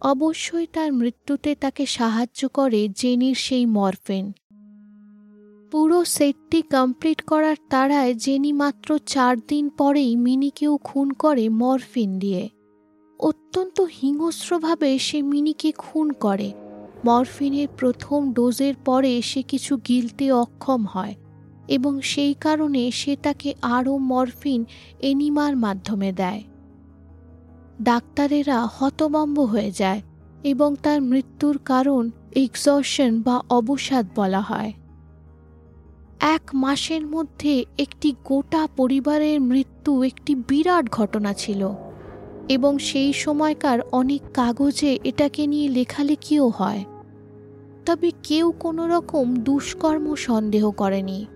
অবশ্যই 0.00 0.66
তার 0.66 0.92
মৃত্যুতে 0.92 1.54
তাকে 1.54 1.86
সাহায্য 1.86 2.48
করে 2.48 2.88
জেনির 2.88 3.34
সেই 3.34 3.66
মরফিন। 3.66 4.32
পুরো 5.76 6.04
সেটটি 6.04 6.62
কমপ্লিট 6.62 7.22
করার 7.22 7.56
তাড়ায় 7.70 8.14
জেনি 8.14 8.52
মাত্র 8.52 8.98
চার 8.98 9.36
দিন 9.48 9.68
পরেই 9.68 10.16
মিনিকেও 10.16 10.76
খুন 10.76 11.10
করে 11.10 11.48
মরফিন 11.48 12.18
দিয়ে। 12.18 12.48
অত্যন্ত 13.18 13.80
হিংস্রভাবে 13.80 14.98
সে 14.98 15.22
মিনিকে 15.22 15.72
খুন 15.72 16.10
করে। 16.10 16.52
মরফিনের 17.04 17.68
প্রথম 17.76 18.32
ডোজের 18.32 18.74
পরে 18.84 19.22
সে 19.22 19.42
কিছু 19.42 19.76
গিলতে 19.88 20.32
অক্ষম 20.32 20.86
হয় 20.86 21.14
এবং 21.68 22.00
সেই 22.00 22.34
কারণে 22.34 22.90
সে 22.90 23.16
তাকে 23.16 23.54
আরও 23.62 23.98
মরফিন 23.98 24.64
এনিমার 25.00 25.56
মাধ্যমে 25.56 26.12
দেয়। 26.12 26.42
ডাক্তারেরা 27.82 28.68
হতবম্ব 28.72 29.40
হয়ে 29.40 29.70
যায় 29.70 30.02
এবং 30.44 30.76
তার 30.82 31.02
মৃত্যুর 31.02 31.58
কারণ 31.64 32.10
এক্সশন 32.34 33.22
বা 33.22 33.42
অবসাদ 33.50 34.06
বলা 34.16 34.40
হয়। 34.40 34.72
এক 36.20 36.40
মাসের 36.54 37.06
মধ্যে 37.06 37.64
একটি 37.78 38.14
গোটা 38.24 38.68
পরিবারের 38.76 39.40
মৃত্যু 39.40 40.02
একটি 40.02 40.34
বিরাট 40.34 40.90
ঘটনা 40.90 41.32
ছিল। 41.32 41.70
এবং 42.48 42.78
সেই 42.78 43.12
সময়কার 43.12 43.78
অনেক 43.92 44.22
কাগজে 44.34 44.98
এটাকে 45.04 45.46
নিয়ে 45.46 45.68
লেখালেখিও 45.68 46.48
হয়। 46.48 46.84
তবে 47.86 48.12
কেউ 48.22 48.52
কোনো 48.60 48.88
রকম 48.88 49.36
দুষ্কর্ম 49.36 50.14
সন্দেহ 50.14 50.70
করেনি। 50.70 51.26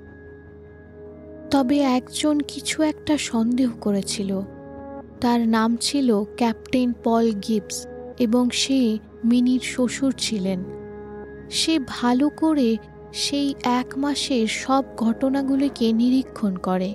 তবে 1.51 1.81
একজন 1.81 2.41
কিছু 2.41 2.83
একটা 2.83 3.19
সন্দেহ 3.19 3.71
করেছিল। 3.81 4.41
তার 5.21 5.49
নাম 5.49 5.77
ছিল 5.77 6.25
ক্যাপ্টেন 6.37 6.93
পল 7.05 7.33
গিবস 7.49 7.87
এবং 8.19 8.51
সে 8.51 8.99
মিনির 9.25 9.61
শ্বশুর 9.61 10.15
ছিলেন। 10.19 10.65
সে 11.51 11.79
ভালো 11.87 12.29
করে 12.29 12.77
সেই 13.13 13.55
এক 13.65 13.99
মাসের 13.99 14.47
সব 14.47 14.85
ঘটনাগুলিকে 14.97 15.93
নিরীক্ষণ 15.93 16.57
করে। 16.57 16.95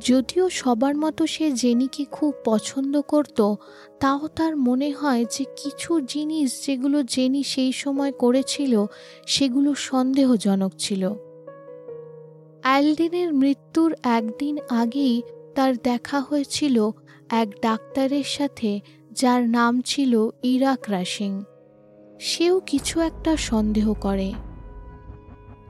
যদিও 0.00 0.50
সবার 0.50 0.96
মতো 0.96 1.26
সে 1.26 1.52
জেনিকে 1.52 2.04
খুব 2.04 2.34
পছন্দ 2.44 3.00
করত, 3.00 3.54
তাও 4.00 4.28
তার 4.28 4.56
মনে 4.56 4.90
হয় 4.90 5.24
যে 5.30 5.44
কিছু 5.44 6.00
জিনিস 6.00 6.66
যেগুলো 6.66 7.02
জেনি 7.02 7.42
সেই 7.42 7.72
সময় 7.72 8.12
করেছিল, 8.12 8.86
সেগুলো 9.26 9.74
সন্দেহজনক 9.74 10.72
ছিল। 10.78 11.12
অ্যালডিনের 12.62 13.34
মৃত্যুর 13.34 13.94
একদিন 14.02 14.58
আগেই 14.70 15.22
তার 15.54 15.76
দেখা 15.76 16.20
হয়েছিল 16.20 16.90
এক 17.30 17.48
ডাক্তারের 17.62 18.24
সাথে, 18.24 18.80
যার 19.12 19.48
নাম 19.48 19.80
ছিল 19.80 20.28
ইরাক 20.42 20.90
রাসিং 20.90 21.42
সেও 22.20 22.60
কিছু 22.60 23.00
একটা 23.00 23.36
সন্দেহ 23.36 23.94
করে। 23.94 24.32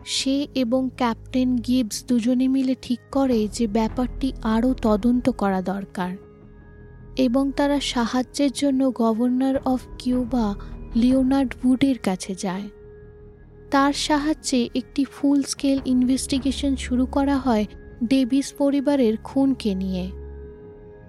সে 0.05 0.47
এবং 0.55 0.91
ক্যাপ্টেন 0.97 1.57
গিবস 1.57 2.05
দুজনে 2.05 2.49
মিলে 2.49 2.75
ঠিক 2.83 2.99
করে 3.13 3.49
যে 3.53 3.67
ব্যাপারটি 3.67 4.33
আরও 4.43 4.75
তদন্ত 4.83 5.31
করা 5.31 5.63
দরকার। 5.63 6.17
এবং 7.17 7.53
তারা 7.57 7.81
সাহায্যের 7.81 8.51
জন্য 8.55 8.93
গভর্নর 8.95 9.59
অফ 9.65 9.81
কিউবা 9.99 10.55
লিওনার্ড 10.97 11.55
উডের 11.65 11.99
কাছে 11.99 12.35
যায়। 12.35 12.63
তার 13.71 13.93
সাহায্যে 13.93 14.69
একটি 14.75 15.05
ফুল 15.05 15.43
স্কেল 15.43 15.81
ইনভেস্টিগেশন 15.85 16.77
শুরু 16.77 17.07
করা 17.07 17.37
হয় 17.37 17.67
ডেভিস 18.05 18.53
পরিবারের 18.53 19.17
খুনকে 19.17 19.75
নিয়ে। 19.75 20.11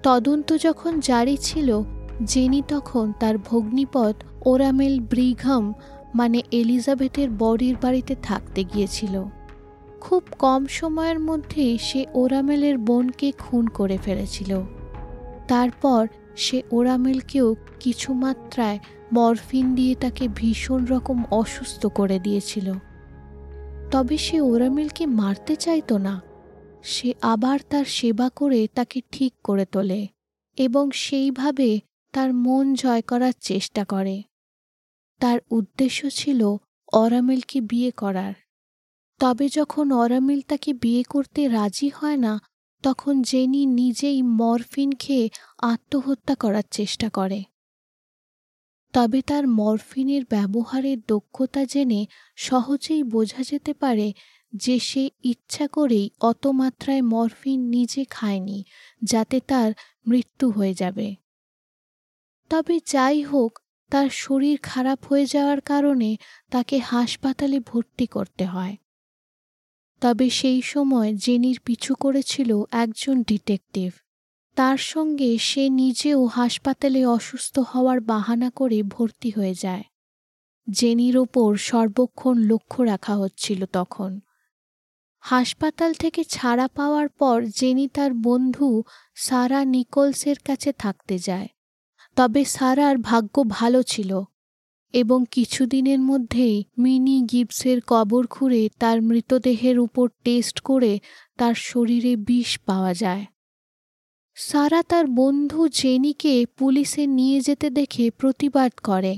তদন্ত 0.03 0.57
যখন 0.57 0.99
জারি 0.99 1.37
ছিল, 1.37 1.81
জেনি 2.25 2.61
তখন 2.67 3.13
তার 3.19 3.37
ভগ্নিপথ 3.37 4.15
ওরামেল 4.45 4.99
ব্রিঘম 4.99 5.73
মানে 6.15 6.41
এলিজাবেথের 6.51 7.29
বডির 7.29 7.75
বাড়িতে 7.81 8.15
থাকতে 8.23 8.63
গিয়েছিল। 8.63 9.23
খুব 10.01 10.23
কম 10.39 10.65
সময়ের 10.65 11.19
মধ্যেই 11.19 11.77
সে 11.77 12.05
ওরামেলের 12.13 12.77
বোনকে 12.77 13.31
খুন 13.31 13.67
করে 13.67 13.97
ফেলেছিল। 13.97 14.61
তারপর 15.47 16.07
সে 16.35 16.61
ওরামেলকেও 16.71 17.55
কিছু 17.79 18.13
মাত্রায় 18.13 18.79
মরফিন 19.13 19.75
দিয়ে 19.75 19.95
তাকে 19.95 20.27
ভীষণ 20.35 20.85
রকম 20.85 21.23
অসুস্থ 21.31 21.85
করে 21.85 22.19
দিয়েছিল। 22.19 22.73
তবে 23.91 24.17
সে 24.17 24.41
ওরামেলকে 24.41 25.05
মারতে 25.05 25.55
চাইতো 25.55 25.97
না। 25.97 26.21
সে 26.83 27.13
আবার 27.21 27.59
তার 27.69 27.85
সেবা 27.85 28.29
করে 28.35 28.67
তাকে 28.75 29.01
ঠিক 29.11 29.33
করে 29.43 29.65
তোলে 29.65 30.07
এবং 30.57 30.91
সেইভাবে 30.91 31.79
তার 32.13 32.33
মন 32.33 32.73
জয় 32.73 33.01
করার 33.01 33.33
চেষ্টা 33.41 33.83
করে। 33.83 34.23
তার 35.19 35.39
উদ্দেশ্য 35.51 36.09
ছিল 36.09 36.57
অরামেলকে 36.93 37.61
বিয়ে 37.61 37.91
করার। 37.91 38.33
তবে 39.19 39.49
যখন 39.49 39.91
অরামিল 39.91 40.41
তাকে 40.41 40.73
বিয়ে 40.73 41.03
করতে 41.03 41.47
রাজি 41.47 41.89
হয় 41.89 42.17
না, 42.17 42.39
তখন 42.83 43.21
জেনি 43.21 43.65
নিজেই 43.65 44.21
মরফিন 44.21 44.91
খেয়ে 44.91 45.29
আত্মহত্যা 45.61 46.35
করার 46.35 46.63
চেষ্টা 46.71 47.09
করে। 47.09 47.43
তবে 48.93 49.21
তার 49.21 49.47
মরফিনের 49.47 50.23
ব্যবহারের 50.25 50.97
দক্ষতা 51.07 51.65
জেনে 51.65 52.05
সহজেই 52.35 53.03
বোঝা 53.03 53.43
যেতে 53.43 53.73
পারে 53.73 54.13
যে 54.53 54.79
সে 54.79 55.09
ইচ্ছা 55.23 55.67
করেই 55.67 56.09
অত 56.21 56.47
মাত্রায় 56.47 57.01
মরফিন 57.01 57.69
নিজে 57.69 58.05
খায়নি, 58.05 58.63
যাতে 59.03 59.39
তার 59.39 59.73
মৃত্যু 60.07 60.51
হয়ে 60.51 60.73
যাবে। 60.73 61.15
তবে 62.49 62.79
যাই 62.85 63.21
হোক 63.21 63.59
তার 63.91 64.09
শরীর 64.09 64.59
খারাপ 64.63 65.05
হয়ে 65.05 65.25
যাওয়ার 65.25 65.61
কারণে 65.61 66.17
তাকে 66.51 66.79
হাসপাতালে 66.79 67.59
ভর্তি 67.59 68.05
করতে 68.05 68.45
হয়। 68.45 68.77
তবে 70.01 70.29
সেই 70.29 70.61
সময় 70.61 71.13
জেনির 71.13 71.59
পিছু 71.65 71.95
করেছিল 71.95 72.63
একজন 72.71 73.23
ডিটেকটিভ। 73.23 73.91
তার 74.55 74.77
সঙ্গে 74.77 75.37
সে 75.37 75.69
নিজেও 75.69 76.25
হাসপাতালে 76.25 77.05
অসুস্থ 77.05 77.59
হওয়ার 77.59 77.99
বাহানা 78.01 78.49
করে 78.49 78.83
ভর্তি 78.83 79.29
হয়ে 79.29 79.53
যায়। 79.53 79.83
জেনির 80.71 81.17
ওপর 81.17 81.55
সর্বক্ষণ 81.55 82.37
লক্ষ্য 82.37 82.83
রাখা 82.83 83.15
হচ্ছিল 83.15 83.65
তখন। 83.65 84.19
হাসপাতাল 85.19 85.93
থেকে 85.93 86.23
ছাড়া 86.23 86.67
পাওয়ার 86.67 87.09
পর 87.09 87.45
জেনি 87.45 87.87
তার 87.87 88.11
বন্ধু 88.13 88.83
সারা 89.15 89.65
নিকোলসের 89.65 90.35
কাছে 90.45 90.71
থাকতে 90.73 91.17
যায়। 91.17 91.47
তবে 92.15 92.45
সারার 92.45 92.97
ভাগ্য 92.97 93.43
ভালো 93.49 93.83
ছিল 93.83 94.21
এবং 94.93 95.25
কিছুদিনের 95.31 95.99
মধ্যেই 95.99 96.63
মিনি 96.77 97.21
গিবসের 97.21 97.81
কবর 97.87 98.27
খুঁড়ে 98.27 98.69
তার 98.79 99.01
মৃতদেহের 99.01 99.79
উপর 99.79 100.09
টেস্ট 100.23 100.59
করে 100.59 100.99
তার 101.37 101.53
শরীরে 101.53 102.15
বিষ 102.15 102.59
পাওয়া 102.59 102.93
যায়। 102.93 103.25
সারা 104.35 104.83
তার 104.83 105.07
বন্ধু 105.07 105.67
জেনিকে 105.67 106.45
পুলিশে 106.57 107.07
নিয়ে 107.07 107.41
যেতে 107.41 107.69
দেখে 107.69 108.11
প্রতিবাদ 108.11 108.71
করে, 108.83 109.17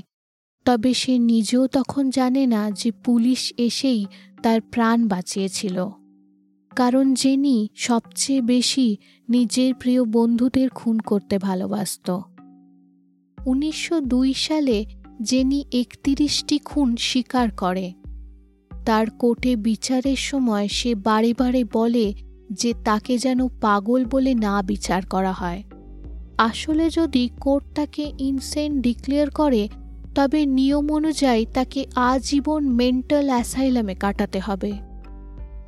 তবে 0.64 0.94
সে 0.94 1.18
নিজেও 1.18 1.66
তখন 1.66 2.10
জানে 2.10 2.46
না 2.46 2.70
যে 2.70 2.90
পুলিশ 2.90 3.52
এসেই 3.58 4.06
তার 4.42 4.60
প্রাণ 4.60 5.08
বাঁচিয়েছিল। 5.08 5.88
কারণ 6.76 7.14
জেনি 7.14 7.68
সবচেয়ে 7.76 8.40
বেশি 8.42 8.96
নিজের 9.28 9.74
প্রিয় 9.74 10.04
বন্ধুদের 10.04 10.68
খুন 10.68 10.98
করতে 10.98 11.38
ভালোবাসত। 11.38 12.20
উনিশশো 13.48 14.00
দুই 14.00 14.34
সালে 14.34 14.84
জেনি 15.22 15.64
একত্রিশটি 15.72 16.58
খুন 16.58 16.96
স্বীকার 16.96 17.50
করে। 17.56 17.92
তার 18.86 19.06
কোর্টে 19.10 19.56
বিচারের 19.56 20.16
সময় 20.16 20.68
সে 20.68 20.94
বারে 20.94 21.34
বারে 21.38 21.64
বলে 21.72 22.14
যে 22.52 22.74
তাকে 22.84 23.18
যেন 23.18 23.48
পাগল 23.60 24.04
বলে 24.04 24.34
না 24.34 24.62
বিচার 24.62 25.06
করা 25.06 25.32
হয়। 25.32 25.62
আসলে 26.38 26.90
যদি 26.90 27.30
কোর্ট 27.40 27.64
তাকে 27.74 28.12
ইনসেন 28.18 28.80
ডিক্লেয়ার 28.80 29.30
করে, 29.30 29.68
তবে 30.14 30.46
নিয়ম 30.46 30.92
অনুযায়ী 30.92 31.46
তাকে 31.54 31.86
আজীবন 31.94 32.62
মেন্টাল 32.68 33.26
অ্যাসাইলামে 33.26 33.94
কাটাতে 33.94 34.38
হবে। 34.40 34.72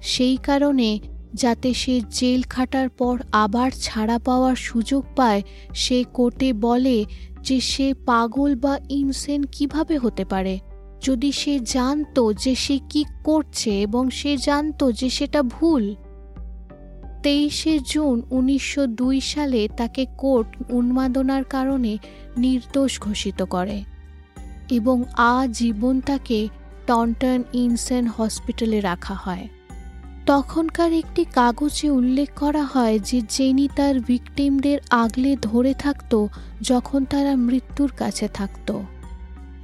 সেই 0.00 0.36
কারণে 0.36 0.98
যাতে 1.34 1.74
সে 1.74 2.00
জেল 2.10 2.42
খাটার 2.42 2.88
পর 2.88 3.18
আবার 3.32 3.70
ছাড়া 3.82 4.18
পাওয়ার 4.18 4.56
সুযোগ 4.56 5.04
পায়, 5.16 5.42
সে 5.74 6.04
কোর্টে 6.12 6.52
বলে 6.52 7.04
যে 7.42 7.60
সে 7.60 7.94
পাগল 7.94 8.54
বা 8.54 8.78
ইনসেন 8.88 9.42
কীভাবে 9.42 9.98
হতে 9.98 10.24
পারে? 10.24 10.58
যদি 11.02 11.32
সে 11.32 11.60
জানতো 11.60 12.32
যে 12.32 12.54
সে 12.54 12.78
কি 12.90 13.04
করছে 13.24 13.80
এবং 13.80 14.10
সে 14.10 14.36
জানতো 14.36 14.92
যে 14.92 15.10
সেটা 15.10 15.42
ভুল। 15.42 15.94
তেইশে 17.22 17.78
জুন 17.78 18.22
উনিশশো 18.30 18.86
দুই 18.86 19.20
সালে 19.20 19.68
তাকে 19.76 20.06
কোর্ট 20.18 20.72
উন্মাদনার 20.72 21.44
কারণে 21.44 21.98
নির্দোষ 22.38 23.00
ঘোষিত 23.00 23.42
করে 23.42 23.84
এবং 24.70 25.02
আজীবন 25.16 26.00
তাকে 26.00 26.48
টন্টন 26.86 27.42
ইনসেন 27.52 28.06
হসপিটালে 28.06 28.80
রাখা 28.80 29.14
হয়। 29.14 29.48
তখনকার 30.30 30.92
একটি 30.92 31.24
কাগজে 31.24 31.90
উল্লেখ 31.90 32.28
করা 32.36 32.64
হয় 32.64 32.98
যে 32.98 33.22
জেনি 33.28 33.68
তার 33.76 34.00
ভিকটিমদের 34.00 34.78
আগলে 34.90 35.36
ধরে 35.42 35.74
থাকত 35.74 36.26
যখন 36.60 37.04
তারা 37.04 37.36
মৃত্যুর 37.36 37.90
কাছে 37.96 38.28
থাকত। 38.28 38.68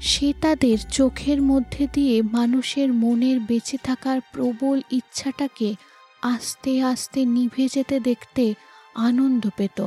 সে 0.00 0.32
তাদের 0.40 0.78
চোখের 0.90 1.42
মধ্যে 1.42 1.88
দিয়ে 1.92 2.22
মানুষের 2.22 2.92
মনের 2.92 3.40
বেঁচে 3.40 3.78
থাকার 3.84 4.20
প্রবল 4.32 4.80
ইচ্ছাটাকে 4.90 5.74
আস্তে 6.22 6.72
আস্তে 6.82 7.24
নিভে 7.24 7.68
যেতে 7.72 8.00
দেখতে 8.00 8.54
আনন্দ 8.94 9.42
পেত। 9.56 9.78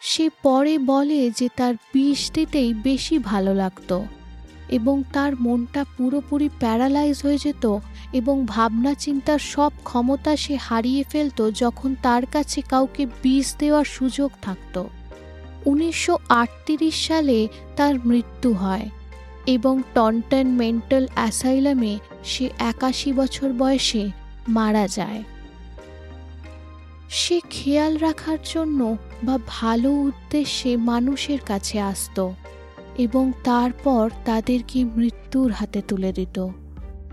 সে 0.00 0.30
পরে 0.42 0.78
বলে 0.78 1.30
যে 1.30 1.48
তার 1.56 1.74
বিষ 1.92 2.32
দিতেই 2.32 2.74
বেশি 2.74 3.18
ভালো 3.18 3.54
লাগতো 3.54 4.04
এবং 4.68 5.02
তার 5.12 5.32
মনটা 5.40 5.84
পুরোপুরি 5.96 6.48
প্যারালাইজ 6.60 7.22
হয়ে 7.22 7.38
যেত 7.38 7.78
এবং 8.14 8.46
ভাবনা 8.46 8.94
চিন্তার 8.94 9.38
সব 9.38 9.72
ক্ষমতা 9.84 10.36
সে 10.36 10.56
হারিয়ে 10.56 11.04
ফেলত 11.04 11.50
যখন 11.50 11.94
তার 12.02 12.26
কাছে 12.26 12.62
কাউকে 12.62 13.06
বিষ 13.22 13.46
দেওয়ার 13.58 13.84
সুযোগ 13.84 14.30
থাকত। 14.42 14.84
উনিশশো 15.66 16.18
আটত্রিশ 16.28 17.06
সালে 17.06 17.48
তার 17.76 17.94
মৃত্যু 18.04 18.52
হয় 18.52 18.86
এবং 19.46 19.82
টন্টন 19.94 20.46
মেন্টাল 20.46 21.06
অ্যাসাইলামে 21.14 21.98
সে 22.24 22.50
একাশি 22.58 23.12
বছর 23.12 23.52
বয়সে 23.52 24.10
মারা 24.48 24.86
যায়। 24.88 25.22
সে 27.10 27.40
খেয়াল 27.50 27.96
রাখার 27.96 28.38
জন্য 28.52 28.96
বা 29.22 29.38
ভালো 29.48 29.90
উদ্দেশ্যে 29.90 30.76
মানুষের 30.76 31.40
কাছে 31.40 31.76
আসত 31.80 32.18
এবং 32.98 33.32
তারপর 33.44 34.10
তাদেরকে 34.24 34.84
মৃত্যুর 34.96 35.52
হাতে 35.52 35.80
তুলে 35.88 36.12
দিত। 36.12 36.36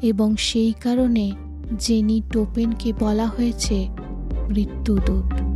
এবং 0.02 0.36
সেই 0.38 0.74
কারণে 0.82 1.32
জেনি 1.80 2.22
টোপেনকে 2.34 2.94
বলা 3.00 3.28
হয়েছে 3.28 3.88
মৃত্যুদূত। 4.50 5.51